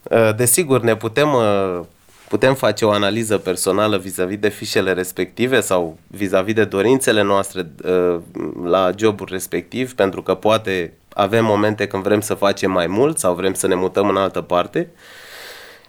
Uh, 0.03 0.35
desigur, 0.35 0.81
ne 0.81 0.95
putem, 0.95 1.29
putem 2.27 2.53
face 2.53 2.85
o 2.85 2.91
analiză 2.91 3.37
personală 3.37 3.97
vis-a-vis 3.97 4.37
de 4.37 4.49
fișele 4.49 4.93
respective 4.93 5.61
sau 5.61 5.97
vis-a-vis 6.07 6.53
de 6.53 6.63
dorințele 6.63 7.21
noastre 7.21 7.71
la 8.63 8.91
jobul 8.95 9.27
respectiv, 9.31 9.93
pentru 9.93 10.21
că 10.21 10.33
poate 10.33 10.93
avem 11.13 11.45
momente 11.45 11.87
când 11.87 12.03
vrem 12.03 12.21
să 12.21 12.33
facem 12.33 12.71
mai 12.71 12.87
mult 12.87 13.17
sau 13.17 13.33
vrem 13.33 13.53
să 13.53 13.67
ne 13.67 13.75
mutăm 13.75 14.09
în 14.09 14.17
altă 14.17 14.41
parte 14.41 14.89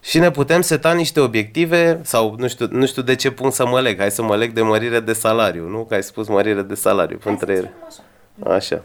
și 0.04 0.18
ne 0.18 0.30
putem 0.30 0.60
seta 0.60 0.92
niște 0.92 1.20
obiective 1.20 2.00
sau 2.02 2.34
nu 2.38 2.48
știu, 2.48 2.66
nu 2.70 2.86
știu 2.86 3.02
de 3.02 3.14
ce 3.14 3.30
punct 3.30 3.54
să 3.54 3.66
mă 3.66 3.80
leg. 3.80 3.98
Hai 3.98 4.10
să 4.10 4.22
mă 4.22 4.36
leg 4.36 4.52
de 4.52 4.62
mărire 4.62 5.00
de 5.00 5.12
salariu, 5.12 5.68
nu? 5.68 5.84
Că 5.84 5.94
ai 5.94 6.02
spus 6.02 6.28
mărire 6.28 6.62
de 6.62 6.74
salariu. 6.74 7.18
Între 7.24 7.52
ele. 7.52 7.72
Așa. 7.86 8.54
așa. 8.54 8.82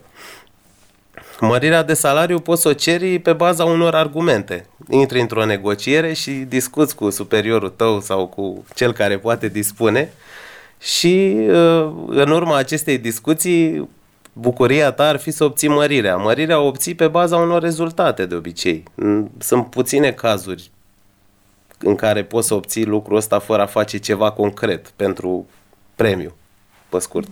Mărirea 1.39 1.83
de 1.83 1.93
salariu 1.93 2.39
poți 2.39 2.61
să 2.61 2.67
o 2.67 2.73
ceri 2.73 3.19
pe 3.19 3.33
baza 3.33 3.65
unor 3.65 3.95
argumente. 3.95 4.65
Intri 4.89 5.19
într-o 5.19 5.45
negociere 5.45 6.13
și 6.13 6.31
discuți 6.31 6.95
cu 6.95 7.09
superiorul 7.09 7.69
tău 7.69 7.99
sau 7.99 8.27
cu 8.27 8.65
cel 8.75 8.93
care 8.93 9.17
poate 9.17 9.47
dispune 9.47 10.11
și 10.79 11.35
uh, 11.39 11.91
în 12.07 12.31
urma 12.31 12.57
acestei 12.57 12.97
discuții 12.97 13.89
bucuria 14.33 14.91
ta 14.91 15.07
ar 15.07 15.17
fi 15.17 15.31
să 15.31 15.43
obții 15.43 15.67
mărirea. 15.67 16.15
Mărirea 16.15 16.59
o 16.59 16.67
obții 16.67 16.95
pe 16.95 17.07
baza 17.07 17.37
unor 17.37 17.61
rezultate 17.61 18.25
de 18.25 18.35
obicei. 18.35 18.83
Sunt 19.37 19.69
puține 19.69 20.11
cazuri 20.11 20.71
în 21.77 21.95
care 21.95 22.23
poți 22.23 22.47
să 22.47 22.53
obții 22.53 22.85
lucrul 22.85 23.15
ăsta 23.15 23.39
fără 23.39 23.61
a 23.61 23.65
face 23.65 23.97
ceva 23.97 24.31
concret 24.31 24.87
pentru 24.95 25.47
premiu, 25.95 26.33
pe 26.89 26.99
scurt. 26.99 27.29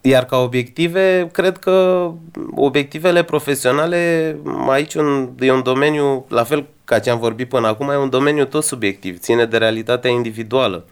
Iar 0.00 0.24
ca 0.24 0.36
obiective, 0.36 1.28
cred 1.32 1.58
că 1.58 2.10
obiectivele 2.54 3.22
profesionale, 3.22 4.36
aici 4.68 4.94
un, 4.94 5.30
e 5.40 5.52
un 5.52 5.62
domeniu, 5.62 6.26
la 6.28 6.44
fel 6.44 6.66
ca 6.84 6.98
ce 6.98 7.10
am 7.10 7.18
vorbit 7.18 7.48
până 7.48 7.66
acum, 7.66 7.88
e 7.88 7.96
un 7.96 8.10
domeniu 8.10 8.44
tot 8.44 8.64
subiectiv, 8.64 9.18
ține 9.18 9.44
de 9.44 9.56
realitatea 9.56 10.10
individuală. 10.10 10.84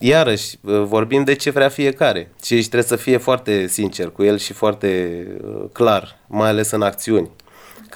Iarăși, 0.00 0.56
vorbim 0.62 1.24
de 1.24 1.34
ce 1.34 1.50
vrea 1.50 1.68
fiecare 1.68 2.30
și 2.44 2.54
aici 2.54 2.68
trebuie 2.68 2.88
să 2.88 2.96
fie 2.96 3.16
foarte 3.16 3.66
sincer 3.66 4.08
cu 4.10 4.22
el 4.22 4.38
și 4.38 4.52
foarte 4.52 5.22
uh, 5.44 5.64
clar, 5.72 6.18
mai 6.26 6.48
ales 6.48 6.70
în 6.70 6.82
acțiuni. 6.82 7.30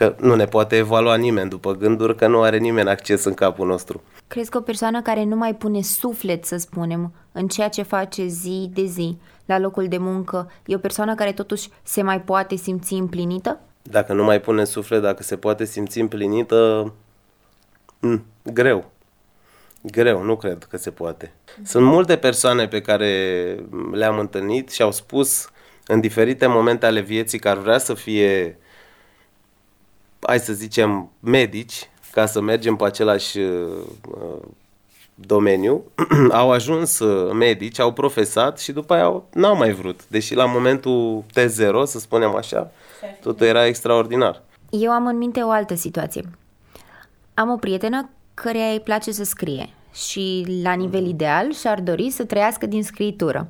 Că 0.00 0.14
nu 0.20 0.34
ne 0.34 0.44
poate 0.44 0.76
evalua 0.76 1.14
nimeni 1.14 1.48
după 1.50 1.72
gânduri, 1.72 2.16
că 2.16 2.26
nu 2.26 2.42
are 2.42 2.58
nimeni 2.58 2.88
acces 2.88 3.24
în 3.24 3.34
capul 3.34 3.66
nostru. 3.66 4.02
Crezi 4.26 4.50
că 4.50 4.58
o 4.58 4.60
persoană 4.60 5.02
care 5.02 5.24
nu 5.24 5.36
mai 5.36 5.54
pune 5.54 5.82
suflet, 5.82 6.44
să 6.44 6.56
spunem, 6.56 7.12
în 7.32 7.48
ceea 7.48 7.68
ce 7.68 7.82
face 7.82 8.26
zi 8.26 8.70
de 8.72 8.84
zi, 8.84 9.16
la 9.44 9.58
locul 9.58 9.88
de 9.88 9.98
muncă, 9.98 10.50
e 10.66 10.74
o 10.74 10.78
persoană 10.78 11.14
care 11.14 11.32
totuși 11.32 11.68
se 11.82 12.02
mai 12.02 12.20
poate 12.20 12.56
simți 12.56 12.92
împlinită? 12.94 13.60
Dacă 13.82 14.12
nu 14.12 14.24
mai 14.24 14.40
pune 14.40 14.64
suflet, 14.64 15.02
dacă 15.02 15.22
se 15.22 15.36
poate 15.36 15.64
simți 15.64 16.00
împlinită, 16.00 16.92
m- 16.92 17.98
mm, 18.00 18.24
greu. 18.52 18.90
Greu, 19.82 20.22
nu 20.22 20.36
cred 20.36 20.66
că 20.70 20.76
se 20.76 20.90
poate. 20.90 21.32
Sunt 21.64 21.84
multe 21.84 22.16
persoane 22.16 22.68
pe 22.68 22.80
care 22.80 23.10
le-am 23.92 24.18
întâlnit 24.18 24.70
și 24.70 24.82
au 24.82 24.92
spus 24.92 25.48
în 25.86 26.00
diferite 26.00 26.46
momente 26.46 26.86
ale 26.86 27.00
vieții 27.00 27.38
că 27.38 27.48
ar 27.48 27.58
vrea 27.58 27.78
să 27.78 27.94
fie, 27.94 28.58
hai 30.20 30.38
să 30.38 30.52
zicem, 30.52 31.10
medici, 31.20 31.90
ca 32.12 32.26
să 32.26 32.40
mergem 32.40 32.76
pe 32.76 32.84
același 32.84 33.38
uh, 33.38 34.42
domeniu, 35.14 35.84
au 36.30 36.50
ajuns 36.50 36.98
uh, 36.98 37.32
medici, 37.32 37.78
au 37.78 37.92
profesat 37.92 38.58
și 38.58 38.72
după 38.72 38.94
aia 38.94 39.04
au, 39.04 39.28
n-au 39.32 39.56
mai 39.56 39.72
vrut. 39.72 40.08
Deși 40.08 40.34
la 40.34 40.44
momentul 40.44 41.24
T0, 41.32 41.84
să 41.84 41.98
spunem 41.98 42.34
așa, 42.34 42.70
totul 43.20 43.46
era 43.46 43.66
extraordinar. 43.66 44.42
Eu 44.70 44.90
am 44.90 45.06
în 45.06 45.16
minte 45.16 45.40
o 45.40 45.50
altă 45.50 45.74
situație. 45.74 46.22
Am 47.34 47.50
o 47.50 47.56
prietenă 47.56 48.08
care 48.34 48.70
îi 48.72 48.80
place 48.80 49.12
să 49.12 49.24
scrie 49.24 49.68
și 49.92 50.60
la 50.62 50.72
nivel 50.72 51.06
ideal 51.06 51.52
și-ar 51.52 51.80
dori 51.80 52.10
să 52.10 52.24
trăiască 52.24 52.66
din 52.66 52.82
scritură. 52.82 53.48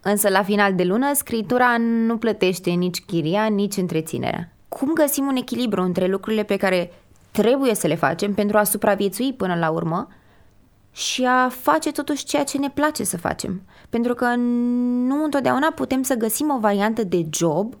Însă 0.00 0.28
la 0.28 0.42
final 0.42 0.74
de 0.74 0.84
lună 0.84 1.14
scritura 1.14 1.76
nu 1.78 2.18
plătește 2.18 2.70
nici 2.70 3.00
chiria, 3.00 3.46
nici 3.46 3.76
întreținerea. 3.76 4.52
Cum 4.68 4.92
găsim 4.92 5.26
un 5.26 5.36
echilibru 5.36 5.82
între 5.82 6.06
lucrurile 6.06 6.42
pe 6.42 6.56
care 6.56 6.92
trebuie 7.30 7.74
să 7.74 7.86
le 7.86 7.94
facem 7.94 8.34
pentru 8.34 8.58
a 8.58 8.64
supraviețui 8.64 9.32
până 9.32 9.54
la 9.54 9.70
urmă 9.70 10.08
și 10.92 11.24
a 11.24 11.48
face 11.48 11.92
totuși 11.92 12.24
ceea 12.24 12.44
ce 12.44 12.58
ne 12.58 12.70
place 12.70 13.04
să 13.04 13.16
facem. 13.16 13.62
Pentru 13.88 14.14
că 14.14 14.34
nu 14.36 15.24
întotdeauna 15.24 15.72
putem 15.74 16.02
să 16.02 16.14
găsim 16.14 16.50
o 16.50 16.58
variantă 16.58 17.04
de 17.04 17.26
job 17.30 17.74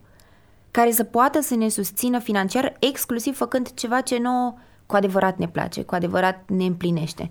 care 0.70 0.90
să 0.90 1.04
poată 1.04 1.40
să 1.40 1.54
ne 1.54 1.68
susțină 1.68 2.18
financiar 2.18 2.76
exclusiv 2.78 3.36
făcând 3.36 3.74
ceva 3.74 4.00
ce 4.00 4.18
nu 4.18 4.58
cu 4.86 4.96
adevărat 4.96 5.36
ne 5.36 5.48
place, 5.48 5.82
cu 5.82 5.94
adevărat 5.94 6.44
ne 6.46 6.64
împlinește. 6.64 7.30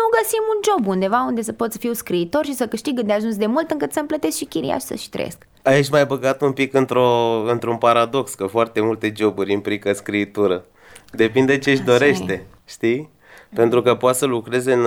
Nu 0.00 0.18
găsim 0.18 0.42
un 0.54 0.60
job 0.68 0.86
undeva 0.86 1.24
unde 1.26 1.42
să 1.42 1.52
pot 1.52 1.72
să 1.72 1.78
fiu 1.78 1.92
scriitor 1.92 2.44
și 2.44 2.54
să 2.54 2.66
câștig 2.66 3.00
de 3.00 3.12
ajuns 3.12 3.36
de 3.36 3.46
mult 3.46 3.70
încât 3.70 3.92
să-mi 3.92 4.06
plătesc 4.06 4.36
și 4.36 4.44
chiria 4.44 4.78
și 4.78 4.86
să-și 4.86 5.08
trăiesc. 5.08 5.46
Aici 5.62 5.90
mai 5.90 6.06
băgat 6.06 6.40
un 6.40 6.52
pic 6.52 6.74
într-o, 6.74 7.42
într-un 7.46 7.76
paradox, 7.76 8.34
că 8.34 8.46
foarte 8.46 8.80
multe 8.80 9.12
joburi 9.16 9.52
implică 9.52 9.92
scriitură. 9.92 10.64
Depinde 11.12 11.58
ce 11.58 11.70
își 11.70 11.82
dorește, 11.82 12.46
știi? 12.68 13.10
Pentru 13.54 13.82
că 13.82 13.94
poate 13.94 14.18
să 14.18 14.26
lucreze 14.26 14.72
în, 14.72 14.86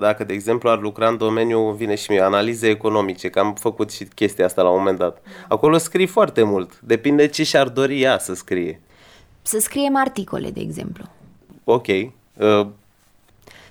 dacă 0.00 0.24
de 0.24 0.32
exemplu 0.32 0.70
ar 0.70 0.80
lucra 0.80 1.08
în 1.08 1.16
domeniul, 1.16 1.72
vine 1.74 1.94
și 1.94 2.10
mie, 2.10 2.20
analize 2.20 2.68
economice, 2.68 3.28
că 3.28 3.38
am 3.38 3.54
făcut 3.54 3.90
și 3.90 4.04
chestia 4.04 4.44
asta 4.44 4.62
la 4.62 4.68
un 4.68 4.78
moment 4.78 4.98
dat. 4.98 5.22
Acolo 5.48 5.78
scrii 5.78 6.06
foarte 6.06 6.42
mult, 6.42 6.80
depinde 6.80 7.26
ce 7.26 7.44
și-ar 7.44 7.68
dori 7.68 8.00
ea 8.00 8.18
să 8.18 8.34
scrie. 8.34 8.80
Să 9.42 9.58
scriem 9.58 9.96
articole, 9.96 10.50
de 10.50 10.60
exemplu. 10.60 11.04
Ok. 11.64 11.86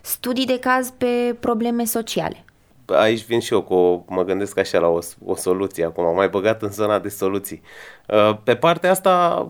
Uh, 0.06 0.12
Studii 0.12 0.46
de 0.46 0.60
caz 0.60 0.94
pe 0.98 1.36
probleme 1.40 1.86
sociale. 1.86 2.46
Aici 2.86 3.26
vin 3.26 3.40
și 3.40 3.54
eu 3.54 3.62
cu, 3.62 4.06
mă 4.08 4.24
gândesc 4.24 4.58
așa 4.58 4.80
la 4.80 4.88
o, 4.88 5.00
o 5.26 5.36
soluție 5.36 5.86
acum, 5.86 6.06
am 6.06 6.16
mai 6.16 6.30
băgat 6.30 6.62
în 6.62 6.72
zona 6.72 7.00
de 7.00 7.10
soluții. 7.10 7.62
Uh, 8.08 8.38
pe 8.44 8.56
partea 8.56 8.92
asta 8.92 9.48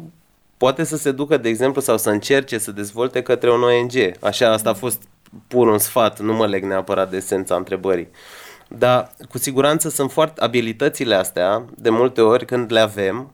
poate 0.58 0.84
să 0.84 0.98
se 0.98 1.12
ducă, 1.12 1.38
de 1.38 1.50
exemplu, 1.50 1.82
sau 1.82 1.98
să 1.98 2.10
încerce 2.10 2.58
să 2.58 2.72
dezvolte 2.72 3.22
către 3.22 3.52
un 3.52 3.64
ONG. 3.64 3.92
Așa, 4.22 4.52
asta 4.52 4.70
a 4.70 4.74
fost 4.74 5.02
pur 5.48 5.68
un 5.68 5.78
sfat, 5.78 6.20
nu 6.20 6.34
mă 6.34 6.48
leg 6.48 6.64
neapărat 6.64 7.10
de 7.10 7.18
esența 7.18 7.56
întrebării. 7.56 8.10
Dar 8.68 9.12
cu 9.30 9.38
siguranță 9.38 9.90
sunt 9.90 10.12
foarte 10.12 10.42
abilitățile 10.42 11.16
astea, 11.16 11.66
de 11.78 11.90
multe 11.90 12.22
ori 12.22 12.46
când 12.46 12.72
le 12.72 12.80
avem, 12.80 13.32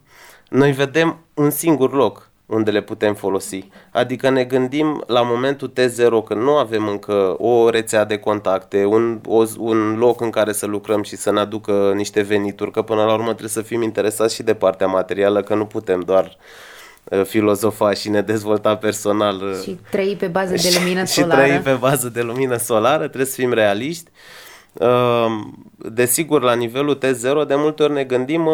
noi 0.48 0.72
vedem 0.72 1.24
un 1.34 1.50
singur 1.50 1.92
loc 1.92 2.31
unde 2.46 2.70
le 2.70 2.80
putem 2.80 3.14
folosi. 3.14 3.68
Adică 3.90 4.30
ne 4.30 4.44
gândim 4.44 5.04
la 5.06 5.22
momentul 5.22 5.72
T0 5.72 6.24
când 6.24 6.42
nu 6.42 6.56
avem 6.56 6.88
încă 6.88 7.34
o 7.38 7.70
rețea 7.70 8.04
de 8.04 8.18
contacte, 8.18 8.84
un, 8.84 9.20
o, 9.26 9.44
un 9.58 9.96
loc 9.98 10.20
în 10.20 10.30
care 10.30 10.52
să 10.52 10.66
lucrăm 10.66 11.02
și 11.02 11.16
să 11.16 11.32
ne 11.32 11.40
aducă 11.40 11.92
niște 11.94 12.20
venituri, 12.20 12.70
că 12.70 12.82
până 12.82 13.04
la 13.04 13.12
urmă 13.12 13.28
trebuie 13.28 13.48
să 13.48 13.62
fim 13.62 13.82
interesați 13.82 14.34
și 14.34 14.42
de 14.42 14.54
partea 14.54 14.86
materială, 14.86 15.42
că 15.42 15.54
nu 15.54 15.66
putem 15.66 16.00
doar 16.00 16.36
uh, 17.04 17.24
filozofa 17.24 17.92
și 17.92 18.08
ne 18.08 18.20
dezvolta 18.20 18.76
personal. 18.76 19.42
Uh, 19.42 19.60
și 19.62 19.78
trăi 19.90 20.16
pe 20.18 20.26
bază 20.26 20.54
de 20.54 20.78
lumină 20.78 21.04
solară. 21.04 21.42
Și 21.42 21.48
trăi 21.48 21.60
pe 21.60 21.78
bază 21.80 22.08
de 22.08 22.22
lumină 22.22 22.56
solară, 22.56 23.06
trebuie 23.06 23.26
să 23.26 23.40
fim 23.40 23.52
realiști. 23.52 24.10
Uh, 24.72 25.26
desigur, 25.76 26.42
la 26.42 26.54
nivelul 26.54 26.98
T0, 26.98 27.46
de 27.46 27.54
multe 27.54 27.82
ori 27.82 27.92
ne 27.92 28.04
gândim 28.04 28.48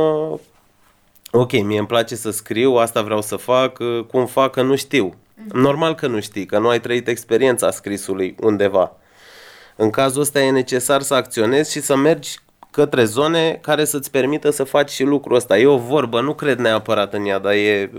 ok, 1.31 1.53
mie 1.53 1.79
îmi 1.79 1.87
place 1.87 2.15
să 2.15 2.31
scriu, 2.31 2.73
asta 2.75 3.03
vreau 3.03 3.23
să 3.23 3.37
fac, 3.37 3.79
uh, 3.79 4.05
cum 4.05 4.27
fac 4.27 4.53
că 4.53 4.63
nu 4.63 4.77
știu. 4.77 5.15
Mhm. 5.35 5.59
Normal 5.59 5.95
că 5.95 6.07
nu 6.07 6.21
știi, 6.21 6.47
că 6.47 6.59
nu 6.59 6.69
ai 6.69 6.81
trăit 6.81 7.09
experiența 7.09 7.71
scrisului 7.71 8.35
undeva. 8.41 8.93
În 9.77 9.91
cazul 9.91 10.21
ăsta 10.21 10.41
e 10.41 10.51
necesar 10.51 11.03
să 11.03 11.15
acționezi 11.15 11.73
și 11.73 11.81
să 11.81 11.97
mergi 11.97 12.39
către 12.71 13.05
zone 13.05 13.59
care 13.63 13.85
să-ți 13.85 14.11
permită 14.11 14.51
să 14.51 14.65
faci 14.65 14.91
și 14.91 15.03
lucrul 15.03 15.37
ăsta. 15.37 15.59
E 15.59 15.67
o 15.67 15.79
vorbă, 15.79 16.21
nu 16.21 16.35
cred 16.35 16.59
neapărat 16.59 17.15
în 17.15 17.27
ea, 17.27 17.39
dar 17.39 17.53
e, 17.53 17.91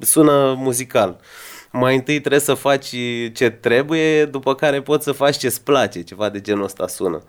sună 0.00 0.54
muzical. 0.58 1.20
Mai 1.70 1.94
întâi 1.94 2.18
trebuie 2.18 2.40
să 2.40 2.54
faci 2.54 2.94
ce 3.32 3.50
trebuie, 3.50 4.24
după 4.24 4.54
care 4.54 4.82
poți 4.82 5.04
să 5.04 5.12
faci 5.12 5.36
ce-ți 5.36 5.62
place, 5.62 6.02
ceva 6.02 6.28
de 6.28 6.40
genul 6.40 6.64
ăsta 6.64 6.86
sună. 6.86 7.22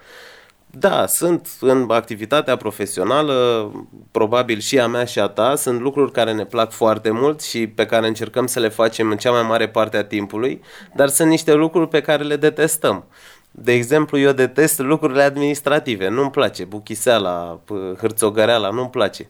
Da, 0.75 1.05
sunt 1.05 1.49
în 1.59 1.85
activitatea 1.89 2.55
profesională, 2.55 3.71
probabil 4.11 4.59
și 4.59 4.79
a 4.79 4.87
mea 4.87 5.05
și 5.05 5.19
a 5.19 5.27
ta, 5.27 5.55
sunt 5.55 5.79
lucruri 5.79 6.11
care 6.11 6.33
ne 6.33 6.45
plac 6.45 6.71
foarte 6.71 7.09
mult 7.09 7.41
și 7.41 7.67
pe 7.67 7.85
care 7.85 8.07
încercăm 8.07 8.47
să 8.47 8.59
le 8.59 8.69
facem 8.69 9.11
în 9.11 9.17
cea 9.17 9.31
mai 9.31 9.41
mare 9.41 9.69
parte 9.69 9.97
a 9.97 10.03
timpului, 10.03 10.61
dar 10.95 11.07
sunt 11.07 11.29
niște 11.29 11.53
lucruri 11.53 11.87
pe 11.87 12.01
care 12.01 12.23
le 12.23 12.35
detestăm. 12.35 13.05
De 13.51 13.71
exemplu, 13.71 14.17
eu 14.17 14.31
detest 14.31 14.79
lucrurile 14.79 15.21
administrative, 15.21 16.07
nu-mi 16.07 16.31
place, 16.31 16.63
buchiseala, 16.63 17.59
hârțogăreala, 17.97 18.69
nu-mi 18.69 18.89
place. 18.89 19.25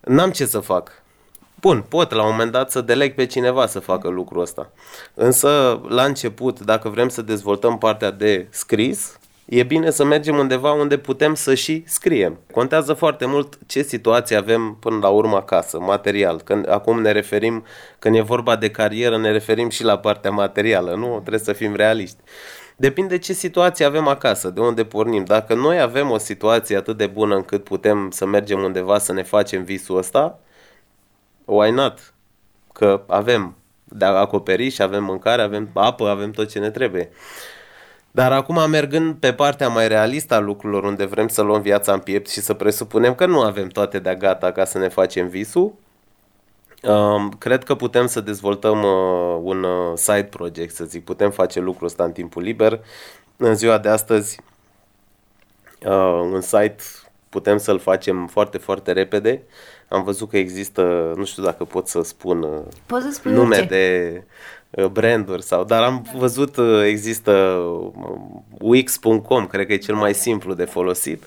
N-am 0.00 0.30
ce 0.30 0.46
să 0.46 0.58
fac. 0.58 1.02
Bun, 1.60 1.84
pot 1.88 2.12
la 2.12 2.22
un 2.22 2.30
moment 2.30 2.52
dat 2.52 2.70
să 2.70 2.80
deleg 2.80 3.14
pe 3.14 3.26
cineva 3.26 3.66
să 3.66 3.80
facă 3.80 4.08
lucrul 4.08 4.40
ăsta. 4.40 4.70
Însă, 5.14 5.80
la 5.88 6.04
început, 6.04 6.60
dacă 6.60 6.88
vrem 6.88 7.08
să 7.08 7.22
dezvoltăm 7.22 7.78
partea 7.78 8.10
de 8.10 8.46
scris, 8.50 9.18
e 9.44 9.62
bine 9.62 9.90
să 9.90 10.04
mergem 10.04 10.38
undeva 10.38 10.72
unde 10.72 10.98
putem 10.98 11.34
să 11.34 11.54
și 11.54 11.82
scriem. 11.86 12.38
Contează 12.52 12.92
foarte 12.92 13.26
mult 13.26 13.58
ce 13.66 13.82
situație 13.82 14.36
avem 14.36 14.76
până 14.80 14.98
la 15.02 15.08
urmă 15.08 15.36
acasă, 15.36 15.78
material. 15.80 16.40
Când 16.44 16.70
acum 16.70 17.00
ne 17.00 17.12
referim, 17.12 17.64
când 17.98 18.16
e 18.16 18.20
vorba 18.20 18.56
de 18.56 18.70
carieră, 18.70 19.18
ne 19.18 19.30
referim 19.30 19.68
și 19.68 19.84
la 19.84 19.98
partea 19.98 20.30
materială, 20.30 20.94
nu? 20.94 21.18
Trebuie 21.20 21.38
să 21.38 21.52
fim 21.52 21.74
realiști. 21.74 22.16
Depinde 22.76 23.18
ce 23.18 23.32
situație 23.32 23.84
avem 23.84 24.08
acasă, 24.08 24.50
de 24.50 24.60
unde 24.60 24.84
pornim. 24.84 25.24
Dacă 25.24 25.54
noi 25.54 25.80
avem 25.80 26.10
o 26.10 26.18
situație 26.18 26.76
atât 26.76 26.96
de 26.96 27.06
bună 27.06 27.34
încât 27.34 27.64
putem 27.64 28.10
să 28.10 28.26
mergem 28.26 28.62
undeva 28.62 28.98
să 28.98 29.12
ne 29.12 29.22
facem 29.22 29.64
visul 29.64 29.96
ăsta, 29.96 30.38
why 31.44 31.70
not? 31.70 32.14
Că 32.72 33.02
avem 33.06 33.56
de 33.84 34.04
acoperiș, 34.04 34.78
avem 34.78 35.04
mâncare, 35.04 35.42
avem 35.42 35.70
apă, 35.74 36.08
avem 36.08 36.30
tot 36.30 36.50
ce 36.50 36.58
ne 36.58 36.70
trebuie. 36.70 37.10
Dar 38.14 38.32
acum 38.32 38.70
mergând 38.70 39.14
pe 39.14 39.32
partea 39.32 39.68
mai 39.68 39.88
realistă 39.88 40.34
a 40.34 40.38
lucrurilor, 40.38 40.84
unde 40.84 41.04
vrem 41.04 41.28
să 41.28 41.42
luăm 41.42 41.60
viața 41.60 41.92
în 41.92 41.98
piept 41.98 42.28
și 42.28 42.40
să 42.40 42.54
presupunem 42.54 43.14
că 43.14 43.26
nu 43.26 43.40
avem 43.40 43.68
toate 43.68 43.98
de 43.98 44.14
gata 44.14 44.52
ca 44.52 44.64
să 44.64 44.78
ne 44.78 44.88
facem 44.88 45.28
visul, 45.28 45.72
um, 46.82 47.28
cred 47.28 47.64
că 47.64 47.74
putem 47.74 48.06
să 48.06 48.20
dezvoltăm 48.20 48.82
uh, 48.82 49.40
un 49.42 49.62
uh, 49.62 49.92
side 49.94 50.24
project, 50.24 50.74
să 50.74 50.84
zic. 50.84 51.04
Putem 51.04 51.30
face 51.30 51.60
lucrul 51.60 51.86
ăsta 51.86 52.04
în 52.04 52.12
timpul 52.12 52.42
liber. 52.42 52.80
În 53.36 53.54
ziua 53.54 53.78
de 53.78 53.88
astăzi, 53.88 54.40
uh, 55.86 56.20
un 56.32 56.40
site 56.40 56.82
putem 57.28 57.58
să-l 57.58 57.78
facem 57.78 58.26
foarte, 58.26 58.58
foarte 58.58 58.92
repede. 58.92 59.42
Am 59.92 60.04
văzut 60.04 60.28
că 60.28 60.36
există, 60.36 61.12
nu 61.16 61.24
știu 61.24 61.42
dacă 61.42 61.64
pot 61.64 61.88
să 61.88 62.02
spun 62.02 62.46
Poți 62.86 63.14
să 63.14 63.28
nume 63.28 63.56
orice. 63.56 63.68
de 63.68 64.22
Uh, 64.72 64.86
branduri 64.86 65.42
sau, 65.42 65.64
dar 65.64 65.82
am 65.82 66.06
văzut 66.16 66.56
uh, 66.56 66.84
există 66.84 67.32
uh, 67.32 68.40
Wix.com, 68.58 69.46
cred 69.46 69.66
că 69.66 69.72
e 69.72 69.76
cel 69.76 69.94
mai 69.94 70.14
simplu 70.14 70.54
de 70.54 70.64
folosit. 70.64 71.24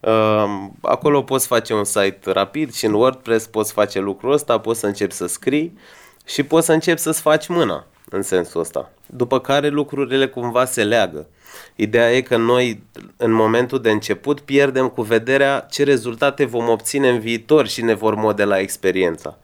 Uh, 0.00 0.44
acolo 0.80 1.22
poți 1.22 1.46
face 1.46 1.74
un 1.74 1.84
site 1.84 2.32
rapid 2.32 2.72
și 2.72 2.86
în 2.86 2.92
WordPress 2.92 3.46
poți 3.46 3.72
face 3.72 4.00
lucrul 4.00 4.32
ăsta, 4.32 4.58
poți 4.58 4.80
să 4.80 4.86
începi 4.86 5.12
să 5.12 5.26
scrii 5.26 5.78
și 6.24 6.42
poți 6.42 6.66
să 6.66 6.72
începi 6.72 7.00
să-ți 7.00 7.20
faci 7.20 7.46
mâna 7.46 7.86
în 8.10 8.22
sensul 8.22 8.60
ăsta. 8.60 8.90
După 9.06 9.40
care 9.40 9.68
lucrurile 9.68 10.26
cumva 10.26 10.64
se 10.64 10.84
leagă. 10.84 11.26
Ideea 11.74 12.12
e 12.12 12.20
că 12.20 12.36
noi, 12.36 12.82
în 13.16 13.32
momentul 13.32 13.80
de 13.80 13.90
început, 13.90 14.40
pierdem 14.40 14.88
cu 14.88 15.02
vederea 15.02 15.66
ce 15.70 15.84
rezultate 15.84 16.44
vom 16.44 16.68
obține 16.68 17.08
în 17.08 17.18
viitor 17.18 17.66
și 17.66 17.82
ne 17.82 17.94
vor 17.94 18.14
modela 18.14 18.58
experiența. 18.58 19.38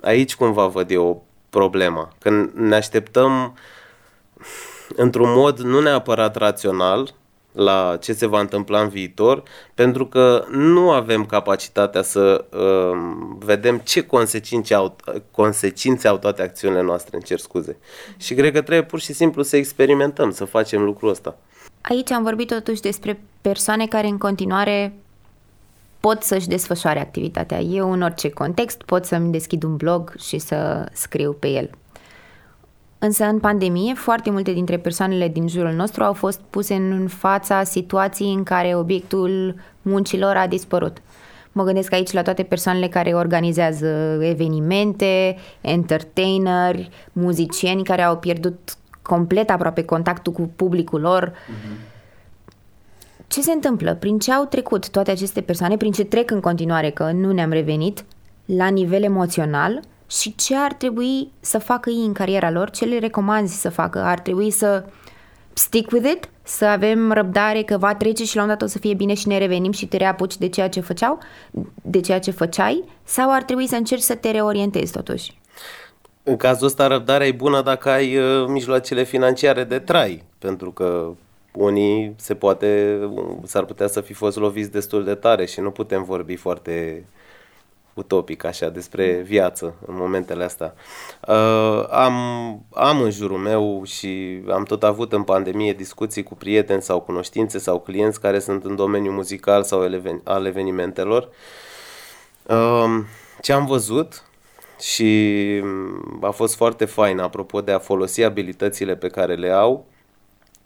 Aici 0.00 0.34
cumva 0.36 0.66
văd 0.66 0.90
eu 0.90 1.24
problema. 1.50 2.12
Când 2.18 2.50
ne 2.54 2.74
așteptăm 2.74 3.56
într-un 4.96 5.32
mod 5.32 5.58
nu 5.58 5.80
neapărat 5.80 6.36
rațional 6.36 7.14
la 7.52 7.96
ce 8.00 8.12
se 8.12 8.26
va 8.26 8.40
întâmpla 8.40 8.80
în 8.80 8.88
viitor, 8.88 9.42
pentru 9.74 10.06
că 10.06 10.44
nu 10.50 10.90
avem 10.90 11.24
capacitatea 11.24 12.02
să 12.02 12.44
uh, 12.52 12.98
vedem 13.38 13.78
ce 13.78 14.06
consecințe 14.06 14.74
au, 14.74 14.96
consecințe 15.30 16.08
au 16.08 16.18
toate 16.18 16.42
acțiunile 16.42 16.82
noastre, 16.82 17.16
în 17.16 17.22
cer 17.22 17.38
scuze. 17.38 17.76
Și 18.16 18.34
cred 18.34 18.52
că 18.52 18.60
trebuie 18.60 18.86
pur 18.86 19.00
și 19.00 19.12
simplu 19.12 19.42
să 19.42 19.56
experimentăm, 19.56 20.30
să 20.30 20.44
facem 20.44 20.82
lucrul 20.82 21.10
ăsta. 21.10 21.36
Aici 21.80 22.10
am 22.10 22.22
vorbit 22.22 22.48
totuși 22.48 22.80
despre 22.80 23.20
persoane 23.40 23.86
care 23.86 24.06
în 24.06 24.18
continuare 24.18 24.94
pot 26.00 26.22
să-și 26.22 26.48
desfășoare 26.48 27.00
activitatea. 27.00 27.60
Eu, 27.60 27.92
în 27.92 28.02
orice 28.02 28.30
context, 28.30 28.82
pot 28.82 29.04
să-mi 29.04 29.32
deschid 29.32 29.62
un 29.62 29.76
blog 29.76 30.14
și 30.18 30.38
să 30.38 30.88
scriu 30.92 31.32
pe 31.32 31.48
el. 31.48 31.70
Însă, 33.02 33.24
în 33.24 33.38
pandemie, 33.38 33.94
foarte 33.94 34.30
multe 34.30 34.52
dintre 34.52 34.78
persoanele 34.78 35.28
din 35.28 35.48
jurul 35.48 35.72
nostru 35.72 36.02
au 36.02 36.12
fost 36.12 36.40
puse 36.50 36.74
în 36.74 37.08
fața 37.08 37.64
situației 37.64 38.32
în 38.32 38.42
care 38.42 38.76
obiectul 38.76 39.54
muncilor 39.82 40.36
a 40.36 40.46
dispărut. 40.46 40.96
Mă 41.52 41.64
gândesc 41.64 41.92
aici 41.92 42.12
la 42.12 42.22
toate 42.22 42.42
persoanele 42.42 42.88
care 42.88 43.14
organizează 43.14 44.18
evenimente, 44.20 45.36
entertaineri, 45.60 46.90
muzicieni 47.12 47.84
care 47.84 48.02
au 48.02 48.16
pierdut 48.16 48.58
complet 49.02 49.50
aproape 49.50 49.84
contactul 49.84 50.32
cu 50.32 50.50
publicul 50.56 51.00
lor. 51.00 51.30
Mm-hmm. 51.30 51.88
Ce 53.26 53.40
se 53.40 53.52
întâmplă? 53.52 53.94
Prin 53.94 54.18
ce 54.18 54.32
au 54.32 54.44
trecut 54.44 54.90
toate 54.90 55.10
aceste 55.10 55.40
persoane? 55.40 55.76
Prin 55.76 55.92
ce 55.92 56.04
trec 56.04 56.30
în 56.30 56.40
continuare, 56.40 56.90
că 56.90 57.10
nu 57.10 57.32
ne-am 57.32 57.50
revenit, 57.50 58.04
la 58.44 58.68
nivel 58.68 59.02
emoțional? 59.02 59.80
Și 60.10 60.34
ce 60.34 60.56
ar 60.56 60.72
trebui 60.72 61.30
să 61.40 61.58
facă 61.58 61.90
ei 61.90 62.04
în 62.04 62.12
cariera 62.12 62.50
lor? 62.50 62.70
Ce 62.70 62.84
le 62.84 62.98
recomanzi 62.98 63.60
să 63.60 63.68
facă? 63.68 63.98
Ar 63.98 64.18
trebui 64.20 64.50
să 64.50 64.84
stick 65.52 65.90
with 65.90 66.10
it? 66.12 66.28
Să 66.42 66.64
avem 66.64 67.12
răbdare 67.12 67.62
că 67.62 67.78
va 67.78 67.94
trece 67.94 68.24
și 68.24 68.36
la 68.36 68.42
un 68.42 68.48
dat 68.48 68.62
o 68.62 68.66
să 68.66 68.78
fie 68.78 68.94
bine 68.94 69.14
și 69.14 69.28
ne 69.28 69.38
revenim 69.38 69.72
și 69.72 69.86
te 69.86 69.96
reapuci 69.96 70.36
de 70.36 70.48
ceea 70.48 70.68
ce 70.68 70.80
făceau? 70.80 71.18
De 71.82 72.00
ceea 72.00 72.18
ce 72.18 72.30
făceai? 72.30 72.84
Sau 73.04 73.32
ar 73.32 73.42
trebui 73.42 73.66
să 73.66 73.76
încerci 73.76 74.02
să 74.02 74.14
te 74.14 74.30
reorientezi 74.30 74.92
totuși? 74.92 75.38
În 76.22 76.36
cazul 76.36 76.66
ăsta 76.66 76.86
răbdarea 76.86 77.26
e 77.26 77.32
bună 77.32 77.62
dacă 77.62 77.90
ai 77.90 78.16
uh, 78.16 78.46
mijloacele 78.48 79.04
financiare 79.04 79.64
de 79.64 79.78
trai, 79.78 80.24
pentru 80.38 80.72
că 80.72 81.10
unii 81.52 82.14
se 82.16 82.34
poate, 82.34 82.98
s-ar 83.44 83.64
putea 83.64 83.86
să 83.86 84.00
fi 84.00 84.12
fost 84.12 84.36
loviți 84.36 84.70
destul 84.70 85.04
de 85.04 85.14
tare 85.14 85.46
și 85.46 85.60
nu 85.60 85.70
putem 85.70 86.04
vorbi 86.04 86.36
foarte 86.36 87.04
utopic 87.94 88.44
așa 88.44 88.68
despre 88.68 89.12
viață 89.12 89.74
în 89.86 89.94
momentele 89.96 90.44
astea. 90.44 90.74
Uh, 91.28 91.86
am, 91.90 92.14
am 92.72 93.00
în 93.00 93.10
jurul 93.10 93.38
meu 93.38 93.82
și 93.84 94.42
am 94.48 94.64
tot 94.64 94.82
avut 94.82 95.12
în 95.12 95.22
pandemie 95.22 95.72
discuții 95.72 96.22
cu 96.22 96.34
prieteni 96.34 96.82
sau 96.82 97.00
cunoștințe 97.00 97.58
sau 97.58 97.80
clienți 97.80 98.20
care 98.20 98.38
sunt 98.38 98.64
în 98.64 98.76
domeniul 98.76 99.14
muzical 99.14 99.62
sau 99.62 99.90
al 100.24 100.46
evenimentelor. 100.46 101.28
Uh, 102.46 103.04
ce 103.40 103.52
am 103.52 103.66
văzut 103.66 104.24
și 104.80 105.62
a 106.20 106.30
fost 106.30 106.54
foarte 106.54 106.84
fain 106.84 107.18
apropo 107.18 107.60
de 107.60 107.72
a 107.72 107.78
folosi 107.78 108.22
abilitățile 108.22 108.96
pe 108.96 109.08
care 109.08 109.34
le 109.34 109.50
au 109.50 109.86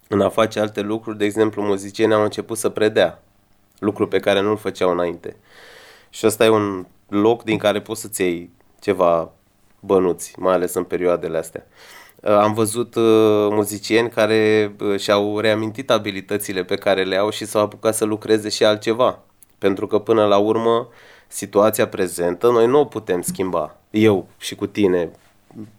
în 0.08 0.20
a 0.20 0.28
face 0.28 0.60
alte 0.60 0.80
lucruri, 0.80 1.18
de 1.18 1.24
exemplu, 1.24 1.62
muzicienii 1.62 2.14
au 2.14 2.22
început 2.22 2.58
să 2.58 2.68
predea, 2.68 3.22
lucru 3.78 4.08
pe 4.08 4.18
care 4.18 4.40
nu-l 4.40 4.56
făceau 4.56 4.90
înainte. 4.90 5.36
Și 6.10 6.26
ăsta 6.26 6.44
e 6.44 6.48
un 6.48 6.86
loc 7.08 7.42
din 7.42 7.58
care 7.58 7.80
poți 7.80 8.00
să-ți 8.00 8.22
iei 8.22 8.50
ceva 8.80 9.32
bănuți, 9.80 10.34
mai 10.38 10.54
ales 10.54 10.74
în 10.74 10.84
perioadele 10.84 11.38
astea. 11.38 11.66
Uh, 12.20 12.30
am 12.30 12.54
văzut 12.54 12.94
uh, 12.94 13.02
muzicieni 13.50 14.08
care 14.10 14.74
uh, 14.80 14.98
și-au 14.98 15.38
reamintit 15.38 15.90
abilitățile 15.90 16.64
pe 16.64 16.74
care 16.74 17.04
le 17.04 17.16
au 17.16 17.30
și 17.30 17.44
s-au 17.44 17.62
apucat 17.62 17.94
să 17.94 18.04
lucreze 18.04 18.48
și 18.48 18.64
altceva. 18.64 19.18
Pentru 19.58 19.86
că 19.86 19.98
până 19.98 20.26
la 20.26 20.36
urmă 20.36 20.88
situația 21.28 21.88
prezentă 21.88 22.50
noi 22.50 22.66
nu 22.66 22.78
o 22.78 22.84
putem 22.84 23.22
schimba. 23.22 23.76
Eu 23.90 24.28
și 24.38 24.54
cu 24.54 24.66
tine 24.66 25.10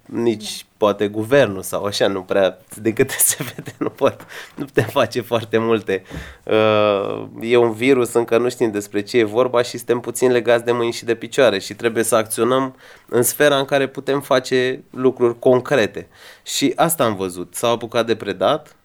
nici 0.06 0.66
poate 0.78 1.08
guvernul 1.08 1.62
sau 1.62 1.84
așa, 1.84 2.08
nu 2.08 2.22
prea, 2.22 2.58
de 2.76 2.94
câte 2.94 3.16
se 3.30 3.44
vede, 3.44 3.74
nu 3.78 3.90
pot, 3.90 4.26
nu 4.56 4.66
putem 4.66 4.84
face 4.84 5.22
foarte 5.22 5.58
multe. 5.58 6.04
Uh, 6.44 7.28
e 7.42 7.58
un 7.58 7.72
virus, 7.72 8.14
încă 8.14 8.38
nu 8.38 8.50
știm 8.50 8.72
despre 8.72 9.02
ce 9.02 9.18
e 9.18 9.24
vorba 9.24 9.62
și 9.62 9.78
suntem 9.78 10.00
puțin 10.00 10.32
legați 10.32 10.66
de 10.66 10.72
mâini 10.72 10.94
și 10.94 11.06
de 11.06 11.16
picioare 11.16 11.60
și 11.60 11.74
trebuie 11.74 12.04
să 12.04 12.16
acționăm 12.16 12.76
în 13.10 13.24
sfera 13.24 13.58
în 13.58 13.66
care 13.66 13.88
putem 13.88 14.22
face 14.22 14.84
lucruri 14.90 15.40
concrete. 15.40 16.08
Și 16.44 16.74
asta 16.76 17.04
am 17.04 17.16
văzut. 17.16 17.56
S-au 17.56 17.72
apucat 17.72 18.06
de 18.06 18.16
predat, 18.16 18.76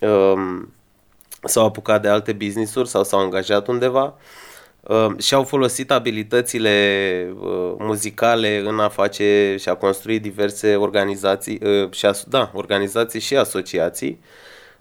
um, 0.00 0.72
s-au 1.44 1.66
apucat 1.66 2.02
de 2.02 2.08
alte 2.08 2.32
business-uri 2.32 2.88
sau 2.88 3.04
s-au 3.04 3.20
angajat 3.20 3.66
undeva 3.66 4.04
Uh, 4.04 4.49
și-au 5.18 5.44
folosit 5.44 5.90
abilitățile 5.90 7.34
uh, 7.40 7.74
muzicale 7.78 8.62
în 8.66 8.78
a 8.78 8.88
face 8.88 9.56
și 9.58 9.68
a 9.68 9.74
construi 9.74 10.18
diverse 10.18 10.76
organizații, 10.76 11.60
uh, 11.62 11.90
și 11.92 12.06
a, 12.06 12.12
da, 12.28 12.50
organizații 12.54 13.20
și 13.20 13.36
asociații. 13.36 14.20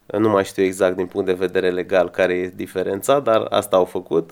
Nu 0.06 0.30
mai 0.30 0.46
știu 0.46 0.64
exact 0.64 0.96
din 0.96 1.06
punct 1.06 1.26
de 1.28 1.34
vedere 1.34 1.70
legal 1.70 2.10
care 2.10 2.34
e 2.34 2.54
diferența, 2.56 3.20
dar 3.20 3.48
asta 3.50 3.76
au 3.76 3.86
făcut. 3.86 4.30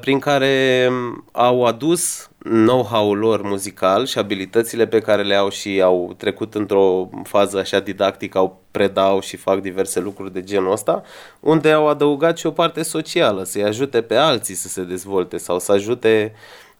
Prin 0.00 0.18
care 0.18 0.88
au 1.32 1.64
adus 1.64 2.30
know-how-ul 2.48 3.18
lor 3.18 3.42
muzical 3.42 4.06
și 4.06 4.18
abilitățile 4.18 4.86
pe 4.86 5.00
care 5.00 5.22
le 5.22 5.34
au 5.34 5.48
și 5.48 5.80
au 5.82 6.14
trecut 6.16 6.54
într-o 6.54 7.08
fază 7.24 7.58
așa 7.58 7.80
didactică, 7.80 8.38
au 8.38 8.60
predau 8.70 9.20
și 9.20 9.36
fac 9.36 9.60
diverse 9.60 10.00
lucruri 10.00 10.32
de 10.32 10.42
genul 10.42 10.72
ăsta, 10.72 11.02
unde 11.40 11.72
au 11.72 11.88
adăugat 11.88 12.38
și 12.38 12.46
o 12.46 12.50
parte 12.50 12.82
socială, 12.82 13.44
să-i 13.44 13.64
ajute 13.64 14.02
pe 14.02 14.14
alții 14.14 14.54
să 14.54 14.68
se 14.68 14.82
dezvolte 14.82 15.36
sau 15.36 15.58
să 15.58 15.72
ajute 15.72 16.34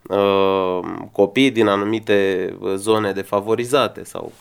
uh, 0.08 0.80
copii 1.12 1.50
din 1.50 1.66
anumite 1.66 2.48
zone 2.74 3.12
defavorizate 3.12 4.04
sau 4.04 4.32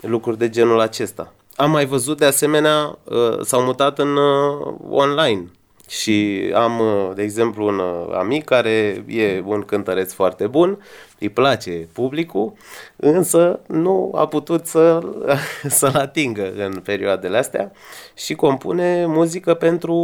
lucruri 0.00 0.38
de 0.38 0.48
genul 0.48 0.80
acesta. 0.80 1.32
Am 1.56 1.70
mai 1.70 1.86
văzut 1.86 2.18
de 2.18 2.24
asemenea, 2.24 2.98
uh, 3.04 3.38
s-au 3.40 3.62
mutat 3.62 3.98
în 3.98 4.16
uh, 4.16 4.74
online 4.90 5.50
și 5.88 6.50
am, 6.54 6.82
de 7.14 7.22
exemplu, 7.22 7.66
un 7.66 7.80
amic 8.14 8.44
care 8.44 9.04
e 9.08 9.42
un 9.44 9.62
cântăreț 9.62 10.12
foarte 10.12 10.46
bun, 10.46 10.78
îi 11.18 11.28
place 11.28 11.88
publicul, 11.92 12.52
însă 12.96 13.60
nu 13.66 14.12
a 14.14 14.26
putut 14.26 14.66
să, 14.66 15.00
să-l 15.78 15.94
atingă 15.94 16.52
în 16.56 16.72
perioadele 16.72 17.36
astea 17.38 17.72
și 18.14 18.34
compune 18.34 19.06
muzică 19.06 19.54
pentru 19.54 19.94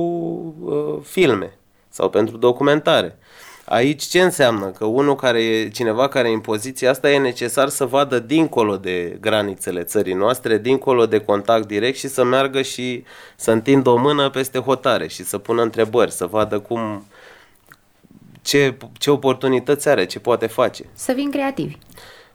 uh, 0.61 1.03
filme 1.03 1.59
sau 1.89 2.11
pentru 2.11 2.37
documentare. 2.37 3.19
Aici 3.71 4.03
ce 4.03 4.21
înseamnă? 4.21 4.67
Că 4.67 4.85
unul 4.85 5.17
care 5.17 5.43
e, 5.43 5.69
cineva 5.69 6.09
care 6.09 6.29
e 6.29 6.33
în 6.33 6.41
poziția 6.41 6.91
asta 6.91 7.11
e 7.11 7.19
necesar 7.19 7.69
să 7.69 7.85
vadă 7.85 8.19
dincolo 8.19 8.77
de 8.77 9.19
granițele 9.21 9.83
țării 9.83 10.13
noastre, 10.13 10.59
dincolo 10.59 11.07
de 11.07 11.21
contact 11.21 11.67
direct 11.67 11.97
și 11.97 12.09
să 12.09 12.25
meargă 12.25 12.63
și 12.63 13.05
să 13.37 13.51
întindă 13.51 13.91
o 13.91 13.97
mână 13.97 14.31
peste 14.31 14.59
hotare 14.59 15.07
și 15.07 15.25
să 15.25 15.39
pună 15.39 15.63
întrebări, 15.63 16.13
să 16.13 16.27
vadă 16.27 16.59
cum, 16.59 17.07
ce, 18.43 18.77
ce 18.99 19.11
oportunități 19.11 19.89
are, 19.89 20.07
ce 20.07 20.19
poate 20.19 20.47
face. 20.47 20.85
Să 20.95 21.13
fim 21.13 21.31
creativi. 21.31 21.77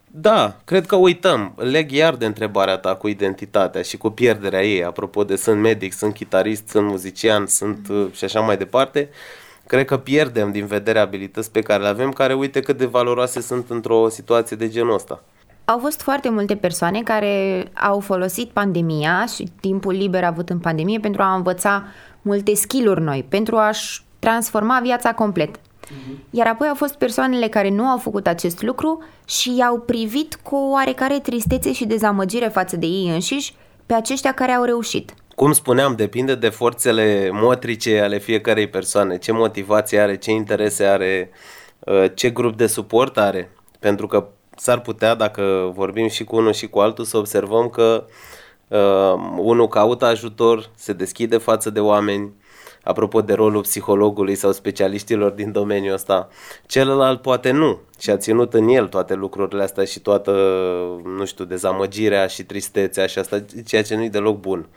Da, 0.06 0.60
cred 0.66 0.86
că 0.86 0.96
uităm. 0.96 1.54
Leg 1.56 1.92
iar 1.92 2.16
de 2.16 2.26
întrebarea 2.26 2.78
ta 2.78 2.96
cu 2.96 3.08
identitatea 3.08 3.82
și 3.82 3.98
cu 3.98 4.10
pierderea 4.10 4.64
ei. 4.64 4.84
Apropo 4.84 5.24
de 5.24 5.36
sunt 5.36 5.60
medic, 5.60 5.94
sunt 5.94 6.14
chitarist, 6.14 6.68
sunt 6.68 6.88
muzician, 6.88 7.48
sunt 7.48 7.88
mm. 7.88 8.12
și 8.14 8.24
așa 8.24 8.40
mai 8.40 8.58
departe. 8.58 9.10
Uh, 9.12 9.44
cred 9.68 9.86
că 9.86 9.98
pierdem 9.98 10.52
din 10.52 10.66
vedere 10.66 11.00
abilități 11.00 11.52
pe 11.52 11.62
care 11.62 11.82
le 11.82 11.90
avem, 11.90 12.12
care 12.12 12.34
uite 12.34 12.60
cât 12.60 12.78
de 12.78 12.86
valoroase 12.86 13.42
sunt 13.42 13.70
într-o 13.70 14.10
situație 14.10 14.58
de 14.58 14.70
genul 14.70 14.94
ăsta. 14.94 15.24
Au 15.66 15.80
fost 15.80 16.02
foarte 16.02 16.30
multe 16.30 16.56
persoane 16.56 17.02
care 17.02 17.66
au 17.74 18.00
folosit 18.00 18.50
pandemia 18.50 19.26
și 19.36 19.48
timpul 19.62 19.94
liber 19.94 20.24
avut 20.24 20.50
în 20.50 20.60
pandemie 20.60 21.00
pentru 21.00 21.22
a 21.22 21.36
învăța 21.36 21.84
multe 22.22 22.54
skill-uri 22.54 23.02
noi, 23.02 23.26
pentru 23.30 23.58
a-și 23.58 24.02
transforma 24.20 24.80
viața 24.84 25.14
complet. 25.14 25.58
Uh-huh. 25.58 26.30
Iar 26.30 26.48
apoi 26.48 26.68
au 26.68 26.76
fost 26.76 26.96
persoanele 26.96 27.48
care 27.48 27.70
nu 27.70 27.84
au 27.84 27.98
făcut 27.98 28.28
acest 28.28 28.62
lucru 28.62 29.04
și 29.26 29.56
i-au 29.58 29.80
privit 29.80 30.36
cu 30.36 30.56
oarecare 30.56 31.20
tristețe 31.20 31.74
și 31.74 31.86
dezamăgire 31.86 32.48
față 32.48 32.76
de 32.76 32.86
ei 32.86 33.10
înșiși 33.14 33.56
pe 33.86 33.94
aceștia 33.94 34.34
care 34.34 34.52
au 34.52 34.64
reușit. 34.64 35.14
Cum 35.36 35.52
spuneam, 35.52 35.96
depinde 35.96 36.36
de 36.36 36.50
forțele 36.50 37.30
motrice 37.32 38.00
ale 38.00 38.18
fiecarei 38.20 38.70
persoane, 38.70 39.18
ce 39.18 39.32
motivație 39.32 40.00
are, 40.00 40.18
ce 40.18 40.32
interese 40.32 40.86
are, 40.86 41.30
uh, 41.80 42.06
ce 42.14 42.30
grup 42.30 42.58
de 42.58 42.68
suport 42.68 43.18
are. 43.18 43.52
Pentru 43.80 44.08
că 44.08 44.28
s-ar 44.56 44.82
putea, 44.82 45.16
dacă 45.16 45.72
vorbim 45.74 46.08
și 46.08 46.24
cu 46.24 46.36
unul 46.36 46.54
și 46.54 46.68
cu 46.68 46.80
altul, 46.80 47.06
să 47.06 47.18
observăm 47.18 47.70
că 47.70 48.06
uh, 48.68 49.14
unul 49.38 49.68
caută 49.68 50.06
ajutor, 50.06 50.70
se 50.76 50.94
deschide 50.94 51.38
față 51.38 51.70
de 51.70 51.80
oameni, 51.80 52.34
apropo 52.84 53.22
de 53.22 53.34
rolul 53.34 53.62
psihologului 53.62 54.36
sau 54.36 54.52
specialiștilor 54.52 55.32
din 55.32 55.52
domeniul 55.52 55.94
ăsta. 55.94 56.30
Celălalt 56.66 57.22
poate 57.22 57.52
nu 57.52 57.80
și 58.00 58.10
a 58.10 58.18
ținut 58.18 58.54
în 58.54 58.68
el 58.68 58.88
toate 58.88 59.14
lucrurile 59.14 59.64
astea 59.64 59.84
și 59.84 60.00
toată, 60.00 60.32
nu 61.18 61.26
știu, 61.26 61.46
dezamăgirea 61.46 62.28
și 62.28 62.44
tristețea 62.44 63.06
și 63.06 63.20
asta, 63.20 63.46
ceea 63.66 63.84
ce 63.84 63.96
nu-i 63.96 64.10
deloc 64.10 64.40
bun. 64.40 64.68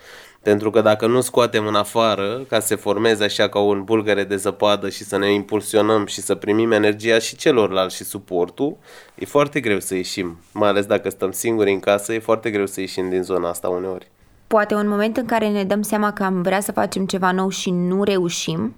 Pentru 0.42 0.70
că 0.70 0.80
dacă 0.80 1.06
nu 1.06 1.20
scoatem 1.20 1.66
în 1.66 1.74
afară 1.74 2.44
ca 2.48 2.60
să 2.60 2.66
se 2.66 2.74
formeze 2.74 3.24
așa 3.24 3.48
ca 3.48 3.58
un 3.58 3.84
bulgăre 3.84 4.24
de 4.24 4.36
zăpadă 4.36 4.88
și 4.88 5.04
să 5.04 5.18
ne 5.18 5.32
impulsionăm 5.32 6.06
și 6.06 6.20
să 6.20 6.34
primim 6.34 6.72
energia 6.72 7.18
și 7.18 7.36
celorlalți 7.36 7.96
și 7.96 8.04
suportul, 8.04 8.76
e 9.14 9.24
foarte 9.24 9.60
greu 9.60 9.80
să 9.80 9.94
ieșim. 9.94 10.38
Mai 10.52 10.68
ales 10.68 10.86
dacă 10.86 11.10
stăm 11.10 11.30
singuri 11.30 11.72
în 11.72 11.80
casă, 11.80 12.12
e 12.12 12.18
foarte 12.18 12.50
greu 12.50 12.66
să 12.66 12.80
ieșim 12.80 13.08
din 13.08 13.22
zona 13.22 13.48
asta 13.48 13.68
uneori. 13.68 14.10
Poate 14.46 14.74
un 14.74 14.88
moment 14.88 15.16
în 15.16 15.26
care 15.26 15.48
ne 15.48 15.64
dăm 15.64 15.82
seama 15.82 16.12
că 16.12 16.22
am 16.22 16.42
vrea 16.42 16.60
să 16.60 16.72
facem 16.72 17.06
ceva 17.06 17.32
nou 17.32 17.48
și 17.48 17.70
nu 17.70 18.02
reușim, 18.02 18.74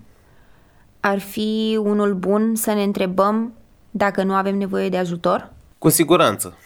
ar 1.01 1.19
fi 1.19 1.79
unul 1.83 2.15
bun 2.15 2.55
să 2.55 2.73
ne 2.73 2.83
întrebăm 2.83 3.53
dacă 3.91 4.23
nu 4.23 4.35
avem 4.35 4.57
nevoie 4.57 4.89
de 4.89 4.97
ajutor? 4.97 5.53
Cu 5.79 5.89
siguranță. 5.89 6.57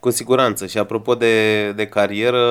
Cu 0.00 0.10
siguranță. 0.10 0.66
Și 0.66 0.78
apropo 0.78 1.14
de, 1.14 1.72
de 1.72 1.86
carieră, 1.86 2.42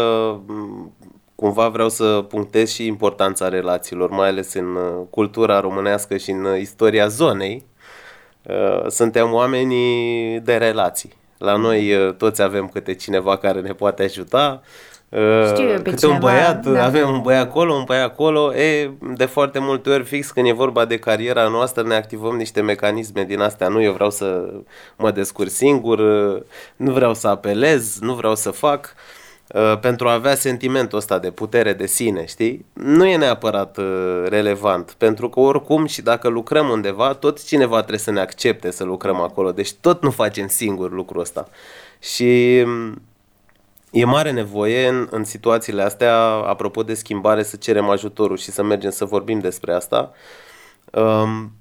cumva 1.44 1.68
vreau 1.68 1.90
să 1.90 2.26
punctez 2.28 2.72
și 2.72 2.86
importanța 2.86 3.50
relațiilor, 3.50 4.10
mai 4.10 4.28
ales 4.28 4.54
în 4.54 4.76
uh, 4.76 5.06
cultura 5.10 5.60
românească 5.60 6.18
și 6.18 6.32
în 6.32 6.44
uh, 6.44 6.60
istoria 6.60 7.08
zonei. 7.08 7.66
Uh, 8.44 8.88
suntem 8.88 9.34
oamenii 9.34 10.40
de 10.40 10.56
relații. 10.56 11.14
La 11.38 11.56
noi 11.56 12.14
toți 12.18 12.42
avem 12.42 12.68
câte 12.68 12.94
cineva 12.94 13.38
care 13.38 13.62
ne 13.62 13.74
poate 13.74 14.04
ajuta, 14.04 14.62
știu 15.48 15.68
eu 15.68 15.76
pe 15.76 15.82
câte 15.82 15.96
cineva, 15.96 16.14
un 16.14 16.20
băiat, 16.20 16.66
da. 16.66 16.86
avem 16.86 17.10
un 17.10 17.22
băiat 17.22 17.46
acolo, 17.46 17.74
un 17.74 17.84
băiat 17.84 18.10
acolo, 18.10 18.56
e, 18.56 18.92
de 19.16 19.26
foarte 19.26 19.60
multe 19.60 19.90
ori 19.90 20.04
fix 20.04 20.32
când 20.32 20.48
e 20.48 20.52
vorba 20.52 20.86
de 20.86 20.98
cariera 20.98 21.48
noastră 21.48 21.84
ne 21.84 21.96
activăm 21.96 22.36
niște 22.36 22.62
mecanisme 22.62 23.24
din 23.24 23.40
astea, 23.40 23.68
nu 23.68 23.82
eu 23.82 23.94
vreau 23.94 24.10
să 24.10 24.54
mă 24.98 25.12
descurc 25.12 25.50
singur, 25.50 26.00
nu 26.76 26.92
vreau 26.92 27.14
să 27.14 27.28
apelez, 27.28 28.00
nu 28.00 28.14
vreau 28.14 28.36
să 28.36 28.52
fac, 28.52 28.96
uh, 28.96 29.23
pentru 29.82 30.08
a 30.08 30.14
avea 30.14 30.36
sentimentul 30.36 30.98
ăsta 30.98 31.20
de 31.20 31.32
putere 31.32 31.74
de 31.74 31.86
sine, 31.86 32.26
știi? 32.26 32.66
Nu 32.74 33.06
e 33.06 33.18
neapărat 33.18 33.78
uh, 33.78 34.24
relevant, 34.28 34.96
pentru 34.98 35.30
că 35.30 35.40
oricum 35.40 35.86
și 35.86 36.02
dacă 36.02 36.28
lucrăm 36.28 36.70
undeva, 36.70 37.14
tot 37.14 37.46
cineva 37.46 37.78
trebuie 37.78 38.00
să 38.00 38.12
ne 38.12 38.20
accepte 38.20 38.72
să 38.72 38.84
lucrăm 38.84 39.22
acolo, 39.22 39.52
deci 39.52 39.74
tot 39.74 40.04
nu 40.04 40.12
facem 40.12 40.48
singur 40.48 40.92
lucrul 40.92 41.22
ăsta. 41.22 41.50
Și 42.00 42.64
E 43.94 44.06
mare 44.06 44.32
nevoie 44.32 44.88
în, 44.88 45.08
în 45.12 45.24
situațiile 45.24 45.82
astea, 45.82 46.18
apropo 46.26 46.84
de 46.84 46.94
schimbare, 46.94 47.44
să 47.44 47.56
cerem 47.56 47.90
ajutorul 47.90 48.38
și 48.38 48.52
să 48.52 48.64
mergem 48.64 48.90
să 48.90 49.06
vorbim 49.06 49.40
despre 49.40 49.74
asta. 49.74 50.12
Um, 50.92 51.52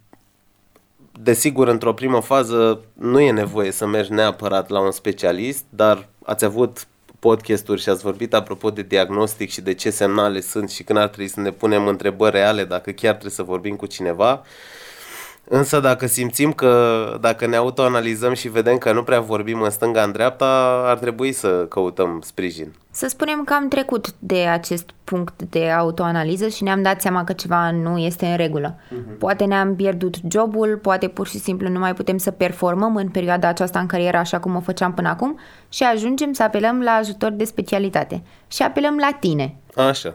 desigur, 1.12 1.68
într-o 1.68 1.92
primă 1.92 2.20
fază 2.20 2.84
nu 2.92 3.20
e 3.20 3.30
nevoie 3.30 3.70
să 3.70 3.86
mergi 3.86 4.12
neapărat 4.12 4.68
la 4.68 4.80
un 4.80 4.90
specialist, 4.90 5.64
dar 5.68 6.08
ați 6.24 6.44
avut 6.44 6.86
podcasturi 7.28 7.80
și 7.80 7.88
ați 7.88 8.02
vorbit 8.02 8.34
apropo 8.34 8.70
de 8.70 8.82
diagnostic 8.82 9.50
și 9.50 9.60
de 9.60 9.74
ce 9.74 9.90
semnale 9.90 10.40
sunt 10.40 10.70
și 10.70 10.82
când 10.82 10.98
ar 10.98 11.08
trebui 11.08 11.28
să 11.28 11.40
ne 11.40 11.50
punem 11.50 11.86
întrebări 11.86 12.36
reale 12.36 12.64
dacă 12.64 12.90
chiar 12.90 13.10
trebuie 13.12 13.32
să 13.32 13.42
vorbim 13.42 13.76
cu 13.76 13.86
cineva. 13.86 14.32
Uh, 14.32 14.40
Însă 15.48 15.80
dacă 15.80 16.06
simțim 16.06 16.52
că 16.52 17.04
dacă 17.20 17.46
ne 17.46 17.56
autoanalizăm 17.56 18.34
și 18.34 18.48
vedem 18.48 18.78
că 18.78 18.92
nu 18.92 19.02
prea 19.02 19.20
vorbim 19.20 19.60
în 19.60 19.70
stânga 19.70 20.02
în 20.02 20.12
dreapta, 20.12 20.82
ar 20.86 20.98
trebui 20.98 21.32
să 21.32 21.48
căutăm 21.48 22.20
sprijin. 22.24 22.72
Să 22.90 23.06
spunem 23.08 23.44
că 23.44 23.52
am 23.52 23.68
trecut 23.68 24.14
de 24.18 24.38
acest 24.38 24.90
punct 25.04 25.42
de 25.42 25.70
autoanaliză 25.70 26.48
și 26.48 26.62
ne-am 26.62 26.82
dat 26.82 27.00
seama 27.00 27.24
că 27.24 27.32
ceva 27.32 27.70
nu 27.70 27.98
este 27.98 28.26
în 28.26 28.36
regulă. 28.36 28.74
Uh-huh. 28.74 29.18
Poate 29.18 29.44
ne-am 29.44 29.76
pierdut 29.76 30.14
jobul, 30.30 30.78
poate 30.82 31.08
pur 31.08 31.26
și 31.26 31.38
simplu 31.38 31.68
nu 31.68 31.78
mai 31.78 31.94
putem 31.94 32.18
să 32.18 32.30
performăm 32.30 32.96
în 32.96 33.08
perioada 33.08 33.48
aceasta 33.48 33.78
în 33.78 33.86
carieră 33.86 34.16
așa 34.16 34.40
cum 34.40 34.56
o 34.56 34.60
făceam 34.60 34.94
până 34.94 35.08
acum 35.08 35.38
și 35.68 35.82
ajungem 35.82 36.32
să 36.32 36.42
apelăm 36.42 36.80
la 36.80 36.90
ajutor 36.90 37.30
de 37.30 37.44
specialitate. 37.44 38.22
Și 38.48 38.62
apelăm 38.62 38.96
la 38.96 39.16
tine. 39.20 39.56
Așa. 39.74 40.14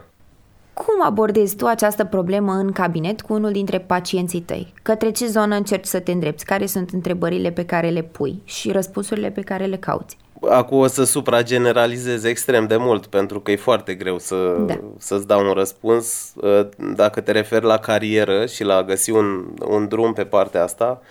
Cum 0.84 1.04
abordezi 1.04 1.56
tu 1.56 1.66
această 1.66 2.04
problemă 2.04 2.52
în 2.52 2.72
cabinet 2.72 3.20
cu 3.20 3.32
unul 3.32 3.52
dintre 3.52 3.78
pacienții 3.78 4.40
tăi? 4.40 4.72
Către 4.82 5.10
ce 5.10 5.26
zonă 5.26 5.54
încerci 5.56 5.84
să 5.84 6.00
te 6.00 6.12
îndrepți? 6.12 6.44
Care 6.44 6.66
sunt 6.66 6.90
întrebările 6.90 7.50
pe 7.50 7.64
care 7.64 7.88
le 7.88 8.02
pui 8.02 8.42
și 8.44 8.70
răspunsurile 8.72 9.30
pe 9.30 9.40
care 9.40 9.64
le 9.64 9.76
cauți? 9.76 10.16
Acum 10.48 10.78
o 10.78 10.86
să 10.86 11.04
suprageneralizez 11.04 12.24
extrem 12.24 12.66
de 12.66 12.76
mult 12.76 13.06
pentru 13.06 13.40
că 13.40 13.50
e 13.50 13.56
foarte 13.56 13.94
greu 13.94 14.18
să, 14.18 14.56
Da. 14.66 14.80
să-ți 14.98 15.26
dau 15.26 15.46
un 15.46 15.52
răspuns. 15.52 16.32
Uh, 16.36 16.68
Dacă 16.94 17.20
te 17.20 17.32
referi 17.32 17.64
la 17.64 17.76
carieră 17.78 18.46
și 18.46 18.64
la 18.64 18.74
a 18.76 18.82
găsi 18.82 19.10
un, 19.10 19.44
un 19.68 19.88
drum 19.88 20.12
pe 20.12 20.24
partea 20.24 20.62
asta, 20.62 21.02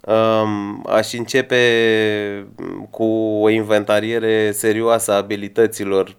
um, 0.00 0.84
aș 0.88 1.12
începe 1.12 1.58
cu 2.90 3.04
o 3.42 3.48
inventariere 3.48 4.50
serioasă 4.52 5.12
a 5.12 5.16
abilităților, 5.16 6.16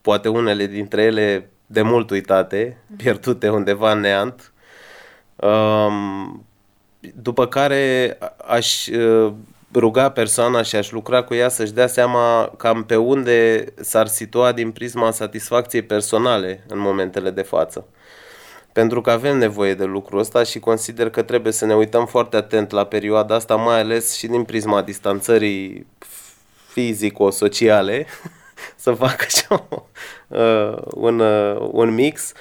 poate 0.00 0.28
unele 0.28 0.66
dintre 0.66 1.02
ele 1.02 1.50
de 1.66 1.82
mult 1.82 2.10
uitate, 2.10 2.76
pierdute 2.96 3.48
undeva 3.48 3.92
în 3.92 4.00
neant. 4.00 4.52
Um, 5.36 6.46
după 7.14 7.46
care 7.46 8.18
aș 8.46 8.86
uh, 8.86 9.32
ruga 9.74 10.10
persoana 10.10 10.62
și 10.62 10.76
aș 10.76 10.90
lucra 10.90 11.22
cu 11.22 11.34
ea 11.34 11.48
să-și 11.48 11.72
dea 11.72 11.86
seama 11.86 12.52
cam 12.56 12.84
pe 12.84 12.96
unde 12.96 13.64
s-ar 13.80 14.06
situa 14.06 14.52
din 14.52 14.70
prisma 14.70 15.10
satisfacției 15.10 15.82
personale 15.82 16.64
în 16.68 16.78
momentele 16.78 17.30
de 17.30 17.42
față. 17.42 17.86
Pentru 18.72 19.00
că 19.00 19.10
avem 19.10 19.38
nevoie 19.38 19.74
de 19.74 19.84
lucrul 19.84 20.18
ăsta 20.18 20.42
și 20.42 20.58
consider 20.58 21.10
că 21.10 21.22
trebuie 21.22 21.52
să 21.52 21.66
ne 21.66 21.74
uităm 21.74 22.06
foarte 22.06 22.36
atent 22.36 22.70
la 22.70 22.84
perioada 22.84 23.34
asta, 23.34 23.56
mai 23.56 23.80
ales 23.80 24.16
și 24.16 24.26
din 24.26 24.44
prisma 24.44 24.82
distanțării 24.82 25.86
fizico-sociale, 26.68 28.06
să 28.76 28.92
fac 28.92 29.22
așa 29.22 29.66
uh, 30.28 30.76
un, 30.94 31.18
uh, 31.18 31.68
un 31.70 31.94
mix. 31.94 32.32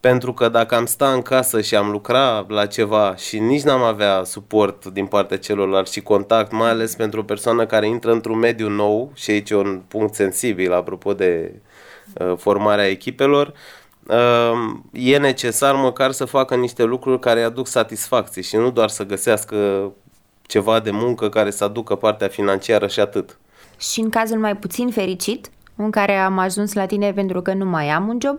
Pentru 0.00 0.32
că 0.32 0.48
dacă 0.48 0.74
am 0.74 0.86
sta 0.86 1.12
în 1.12 1.22
casă 1.22 1.60
și 1.60 1.74
am 1.74 1.90
lucra 1.90 2.44
la 2.48 2.66
ceva 2.66 3.16
și 3.16 3.38
nici 3.38 3.62
n-am 3.62 3.82
avea 3.82 4.24
suport 4.24 4.86
din 4.86 5.06
partea 5.06 5.38
celorlalți 5.38 5.92
și 5.92 6.00
contact, 6.00 6.52
mai 6.52 6.68
ales 6.68 6.94
pentru 6.94 7.20
o 7.20 7.22
persoană 7.22 7.66
care 7.66 7.86
intră 7.86 8.12
într-un 8.12 8.38
mediu 8.38 8.68
nou, 8.68 9.10
și 9.14 9.30
aici 9.30 9.50
e 9.50 9.54
un 9.54 9.80
punct 9.88 10.14
sensibil 10.14 10.72
apropo 10.72 11.14
de 11.14 11.52
uh, 12.20 12.32
formarea 12.36 12.88
echipelor, 12.88 13.52
uh, 14.06 14.76
e 14.92 15.18
necesar 15.18 15.74
măcar 15.74 16.12
să 16.12 16.24
facă 16.24 16.54
niște 16.54 16.82
lucruri 16.82 17.20
care 17.20 17.38
îi 17.38 17.46
aduc 17.46 17.66
satisfacție 17.66 18.42
și 18.42 18.56
nu 18.56 18.70
doar 18.70 18.88
să 18.88 19.04
găsească 19.04 19.90
ceva 20.42 20.80
de 20.80 20.90
muncă 20.90 21.28
care 21.28 21.50
să 21.50 21.64
aducă 21.64 21.94
partea 21.94 22.28
financiară 22.28 22.86
și 22.86 23.00
atât. 23.00 23.38
Și 23.78 24.00
în 24.00 24.10
cazul 24.10 24.38
mai 24.38 24.56
puțin 24.56 24.90
fericit, 24.90 25.50
în 25.82 25.90
care 25.90 26.12
am 26.12 26.38
ajuns 26.38 26.72
la 26.72 26.86
tine 26.86 27.12
pentru 27.12 27.42
că 27.42 27.52
nu 27.52 27.64
mai 27.64 27.88
am 27.88 28.08
un 28.08 28.18
job, 28.22 28.38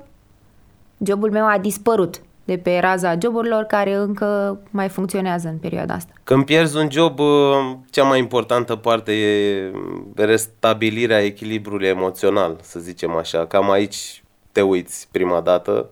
jobul 0.97 1.31
meu 1.31 1.45
a 1.45 1.57
dispărut 1.57 2.21
de 2.43 2.57
pe 2.57 2.77
raza 2.79 3.17
joburilor 3.21 3.63
care 3.63 3.93
încă 3.93 4.59
mai 4.71 4.89
funcționează 4.89 5.47
în 5.47 5.57
perioada 5.57 5.93
asta. 5.93 6.13
Când 6.23 6.45
pierzi 6.45 6.77
un 6.77 6.91
job, 6.91 7.19
uh, 7.19 7.27
cea 7.89 8.03
mai 8.03 8.19
importantă 8.19 8.75
parte 8.75 9.11
e 9.11 9.71
restabilirea 10.15 11.23
echilibrului 11.23 11.87
emoțional, 11.87 12.57
să 12.61 12.79
zicem 12.79 13.11
așa. 13.11 13.45
Cam 13.45 13.71
aici 13.71 14.23
te 14.51 14.61
uiți 14.61 15.07
prima 15.11 15.41
dată. 15.41 15.89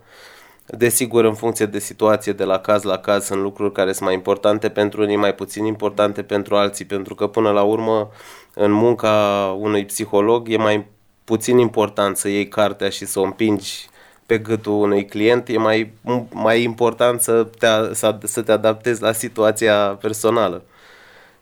Desigur, 0.65 1.25
în 1.25 1.33
funcție 1.33 1.65
de 1.65 1.79
situație, 1.79 2.31
de 2.31 2.43
la 2.43 2.57
caz 2.60 2.83
la 2.83 2.97
caz, 2.97 3.25
sunt 3.25 3.41
lucruri 3.41 3.71
care 3.71 3.91
sunt 3.91 4.05
mai 4.05 4.13
importante 4.13 4.69
pentru 4.69 5.01
unii, 5.01 5.15
mai 5.15 5.36
puțin 5.36 5.65
importante 5.65 6.23
pentru 6.23 6.55
alții, 6.55 6.86
pentru 6.86 7.15
că 7.15 7.27
până 7.27 7.51
la 7.51 7.62
urmă, 7.62 8.10
în 8.53 8.71
munca 8.71 9.12
unui 9.60 9.86
psiholog, 9.86 10.49
e 10.49 10.57
mai 10.57 10.86
puțin 11.27 11.57
important 11.57 12.17
să 12.17 12.27
iei 12.27 12.47
cartea 12.47 12.89
și 12.89 13.05
să 13.05 13.19
o 13.19 13.23
împingi 13.23 13.89
pe 14.25 14.37
gâtul 14.37 14.73
unui 14.73 15.05
client, 15.05 15.49
e 15.49 15.57
mai, 15.57 15.91
mai 16.29 16.63
important 16.63 17.21
să 17.21 17.47
te, 17.57 17.67
să, 17.93 18.17
să 18.23 18.41
te 18.41 18.51
adaptezi 18.51 19.01
la 19.01 19.11
situația 19.11 19.75
personală. 20.01 20.63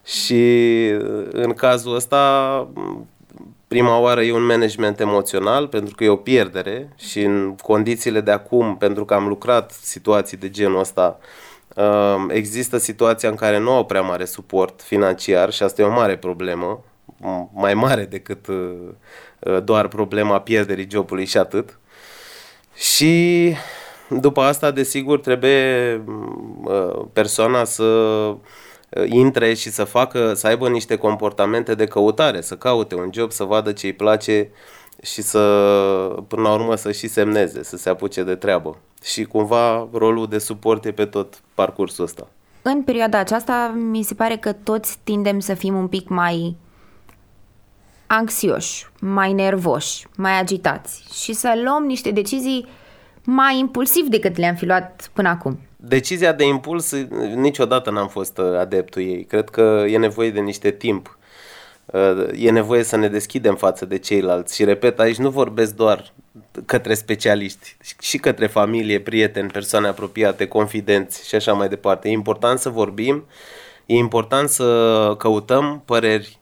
Și 0.04 0.43
în 1.32 1.54
cazul 1.54 1.95
ăsta, 1.95 2.67
prima 3.67 4.00
oară 4.00 4.21
e 4.21 4.32
un 4.32 4.45
management 4.45 5.00
emoțional, 5.00 5.67
pentru 5.67 5.95
că 5.95 6.04
e 6.04 6.10
o 6.10 6.15
pierdere 6.15 6.93
și 6.98 7.21
în 7.21 7.56
condițiile 7.56 8.21
de 8.21 8.32
acum, 8.32 8.78
pentru 8.78 9.06
că 9.06 9.13
am 9.13 9.28
lucrat 9.28 9.71
situații 9.71 10.38
de 10.38 10.50
genul 10.50 10.80
ăsta, 10.80 11.19
um, 11.76 12.30
există 12.30 12.78
situația 12.78 13.30
în 13.30 13.36
care 13.36 13.58
nu 13.58 13.71
au 13.71 13.86
prea 13.86 14.02
mare 14.02 14.26
suport 14.26 14.82
financiar 14.82 15.52
și 15.52 15.63
asta 15.63 15.82
e 15.82 15.86
o 15.86 15.91
mare 15.91 16.17
problemă, 16.17 16.84
mai 17.54 17.74
mare 17.74 18.06
decât 18.06 18.48
uh, 18.48 18.74
doar 19.64 19.88
problema 19.88 20.40
pierderii 20.40 20.88
jobului 20.92 21.26
și 21.26 21.38
atât. 21.38 21.80
Și 22.76 23.54
după 24.10 24.42
asta, 24.42 24.72
desigur, 24.72 25.20
trebuie 25.20 26.02
uh, 26.64 27.06
persoana 27.14 27.64
să 27.64 27.84
uh, 27.84 29.04
intre 29.06 29.54
și 29.54 29.70
să 29.70 29.84
facă, 29.84 30.34
să 30.34 30.48
aibă 30.48 30.70
niște 30.70 30.96
comportamente 30.96 31.76
de 31.76 31.86
căutare, 31.86 32.42
să 32.42 32.56
caute 32.56 32.96
un 32.96 33.10
job, 33.14 33.32
să 33.32 33.44
vadă 33.44 33.72
ce 33.72 33.86
îi 33.86 33.94
place 33.94 34.50
și 35.02 35.22
să, 35.22 35.40
până 36.28 36.42
la 36.42 36.54
urmă, 36.54 36.76
să 36.76 36.92
și 36.92 37.08
semneze, 37.08 37.64
să 37.64 37.78
se 37.78 37.90
apuce 37.90 38.24
de 38.24 38.36
treabă. 38.36 38.78
Și 39.04 39.24
cumva 39.24 39.88
rolul 39.94 40.28
de 40.28 40.38
suport 40.38 40.86
e 40.86 40.92
pe 40.92 41.06
tot 41.06 41.42
parcursul 41.54 42.04
ăsta. 42.04 42.28
În 42.62 42.84
perioada 42.84 43.18
aceasta 43.18 43.76
mi 43.92 44.04
se 44.04 44.14
pare 44.14 44.38
că 44.38 44.52
toți 44.52 44.98
tindem 45.04 45.40
să 45.40 45.54
fim 45.54 45.76
un 45.76 45.88
pic 45.88 46.08
mai 46.08 46.56
anxioși, 48.08 48.88
mai 49.00 49.34
nervoși, 49.34 50.08
mai 50.18 50.39
agitați 50.39 51.04
și 51.24 51.34
să 51.34 51.62
luăm 51.63 51.84
niște 51.84 52.12
decizii 52.12 52.68
mai 53.24 53.60
impulsiv 53.60 54.08
decât 54.08 54.38
le-am 54.38 54.56
fi 54.56 54.65
luat 54.65 55.10
până 55.13 55.30
acum. 55.30 55.60
Decizia 55.76 56.34
de 56.34 56.46
impuls 56.46 56.94
niciodată 57.36 57.91
n-am 57.91 58.08
fost 58.08 58.38
uh, 58.38 58.58
adeptul 58.58 59.02
ei. 59.02 59.26
Cred 59.26 59.50
că 59.50 59.86
e 59.88 59.98
nevoie 59.98 60.32
de 60.32 60.39
niște 60.39 60.72
timp. 60.72 61.18
Uh, 61.86 62.28
e 62.36 62.52
nevoie 62.52 62.84
să 62.84 62.96
ne 62.96 63.08
deschidem 63.08 63.56
față 63.56 63.86
de 63.86 63.98
ceilalți. 63.98 64.56
Și 64.56 64.63
repet, 64.63 65.00
aici 65.00 65.18
nu 65.18 65.30
vorbesc 65.30 65.76
doar 65.76 66.13
către 66.65 66.94
specialiști, 66.94 67.78
și 68.00 68.18
către 68.18 68.48
familie, 68.48 69.00
prieteni, 69.00 69.50
persoane 69.50 69.88
apropiate, 69.88 70.48
confidenți 70.48 71.28
și 71.28 71.36
așa 71.36 71.54
mai 71.54 71.70
departe. 71.70 72.10
E 72.10 72.12
important 72.12 72.60
să 72.60 72.70
vorbim, 72.70 73.26
e 73.86 73.96
important 73.96 74.50
să 74.50 75.15
căutăm 75.18 75.82
păreri 75.86 76.39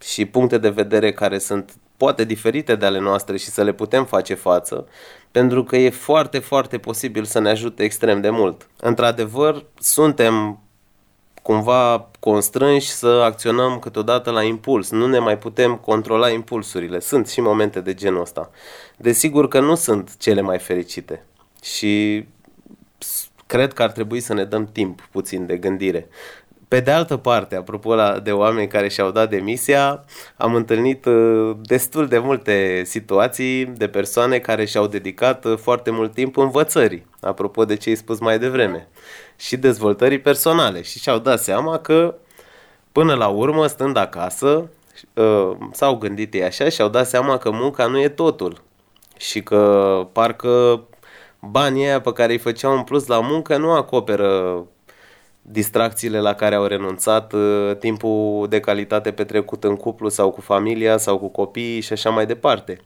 și 0.00 0.24
puncte 0.24 0.58
de 0.58 0.68
vedere 0.68 1.12
care 1.12 1.38
sunt 1.38 1.74
poate 1.96 2.24
diferite 2.24 2.74
de 2.74 2.86
ale 2.86 2.98
noastre 2.98 3.36
și 3.36 3.46
să 3.46 3.62
le 3.62 3.72
putem 3.72 4.04
face 4.04 4.34
față, 4.34 4.86
pentru 5.30 5.64
că 5.64 5.76
e 5.76 5.90
foarte, 5.90 6.38
foarte 6.38 6.78
posibil 6.78 7.24
să 7.24 7.38
ne 7.38 7.48
ajute 7.48 7.82
extrem 7.82 8.20
de 8.20 8.30
mult. 8.30 8.68
Într-adevăr, 8.80 9.64
suntem 9.78 10.60
cumva 11.42 12.10
constrânși 12.20 12.88
să 12.88 13.06
acționăm 13.06 13.78
câteodată 13.78 14.30
la 14.30 14.42
impuls. 14.42 14.90
Nu 14.90 15.06
ne 15.06 15.18
mai 15.18 15.38
putem 15.38 15.76
controla 15.76 16.30
impulsurile. 16.30 17.00
Sunt 17.00 17.28
și 17.28 17.40
momente 17.40 17.80
de 17.80 17.94
genul 17.94 18.20
ăsta. 18.20 18.50
Desigur 18.96 19.48
că 19.48 19.60
nu 19.60 19.74
sunt 19.74 20.16
cele 20.16 20.40
mai 20.40 20.58
fericite 20.58 21.24
și 21.62 22.24
cred 23.46 23.72
că 23.72 23.82
ar 23.82 23.90
trebui 23.90 24.20
să 24.20 24.34
ne 24.34 24.44
dăm 24.44 24.66
timp 24.72 25.08
puțin 25.10 25.46
de 25.46 25.56
gândire. 25.56 26.08
Pe 26.68 26.80
de 26.80 26.90
altă 26.90 27.16
parte, 27.16 27.56
apropo 27.56 27.94
la, 27.94 28.18
de 28.18 28.32
oameni 28.32 28.68
care 28.68 28.88
și-au 28.88 29.10
dat 29.10 29.30
demisia, 29.30 30.04
am 30.36 30.54
întâlnit 30.54 31.04
uh, 31.04 31.56
destul 31.62 32.06
de 32.06 32.18
multe 32.18 32.82
situații 32.84 33.64
de 33.66 33.88
persoane 33.88 34.38
care 34.38 34.64
și-au 34.64 34.86
dedicat 34.86 35.44
uh, 35.44 35.56
foarte 35.56 35.90
mult 35.90 36.14
timp 36.14 36.36
învățării, 36.36 37.06
apropo 37.20 37.64
de 37.64 37.76
ce 37.76 37.88
ai 37.88 37.94
spus 37.94 38.20
mai 38.20 38.38
devreme, 38.38 38.88
și 39.36 39.56
dezvoltării 39.56 40.20
personale. 40.20 40.82
Și 40.82 40.98
și-au 40.98 41.18
dat 41.18 41.40
seama 41.40 41.78
că 41.78 42.14
până 42.92 43.14
la 43.14 43.28
urmă, 43.28 43.66
stând 43.66 43.96
acasă, 43.96 44.70
uh, 45.14 45.50
s-au 45.72 45.96
gândit 45.96 46.34
ei 46.34 46.44
așa 46.44 46.68
și 46.68 46.80
au 46.80 46.88
dat 46.88 47.06
seama 47.06 47.38
că 47.38 47.50
munca 47.50 47.86
nu 47.86 48.00
e 48.00 48.08
totul 48.08 48.62
și 49.16 49.42
că 49.42 50.08
parcă 50.12 50.84
banii 51.40 51.84
aia 51.84 52.00
pe 52.00 52.12
care 52.12 52.32
îi 52.32 52.38
făceau 52.38 52.76
în 52.76 52.82
plus 52.82 53.06
la 53.06 53.20
muncă 53.20 53.56
nu 53.56 53.72
acoperă 53.72 54.64
distracțiile 55.50 56.20
la 56.20 56.34
care 56.34 56.54
au 56.54 56.64
renunțat, 56.64 57.32
uh, 57.32 57.76
timpul 57.78 58.46
de 58.48 58.60
calitate 58.60 59.12
petrecut 59.12 59.64
în 59.64 59.76
cuplu 59.76 60.08
sau 60.08 60.30
cu 60.30 60.40
familia 60.40 60.96
sau 60.96 61.18
cu 61.18 61.28
copiii 61.28 61.80
și 61.80 61.92
așa 61.92 62.10
mai 62.10 62.26
departe. 62.26 62.80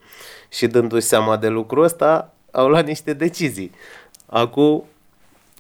Și 0.49 0.67
dându-și 0.67 1.07
seama 1.07 1.37
de 1.37 1.49
lucrul 1.49 1.83
ăsta, 1.85 2.35
au 2.51 2.69
luat 2.69 2.87
niște 2.87 3.13
decizii. 3.13 3.71
Acum, 4.27 4.85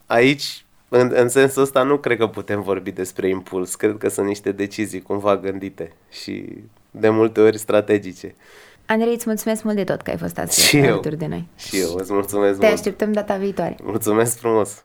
aici, 0.06 0.64
în, 0.88 1.12
în 1.14 1.28
sensul 1.28 1.62
ăsta, 1.62 1.82
nu 1.82 1.98
cred 1.98 2.18
că 2.18 2.26
putem 2.26 2.62
vorbi 2.62 2.90
despre 2.90 3.28
impuls. 3.28 3.74
Cred 3.74 3.96
că 3.98 4.08
sunt 4.08 4.26
niște 4.26 4.52
decizii 4.52 5.02
cumva 5.02 5.36
gândite 5.36 5.92
și 6.10 6.44
de 6.90 7.08
multe 7.08 7.40
ori 7.40 7.58
strategice. 7.58 8.34
Andrei, 8.86 9.14
îți 9.14 9.24
mulțumesc 9.26 9.62
mult 9.62 9.76
de 9.76 9.84
tot 9.84 10.00
că 10.00 10.10
ai 10.10 10.16
fost 10.16 10.38
astăzi 10.38 10.76
alături 10.76 11.16
de 11.16 11.26
noi. 11.26 11.48
Și 11.56 11.78
eu 11.80 11.94
îți 11.94 12.12
mulțumesc 12.12 12.58
Te 12.58 12.66
mult. 12.66 12.78
așteptăm 12.78 13.12
data 13.12 13.36
viitoare. 13.36 13.76
Mulțumesc 13.82 14.38
frumos! 14.38 14.84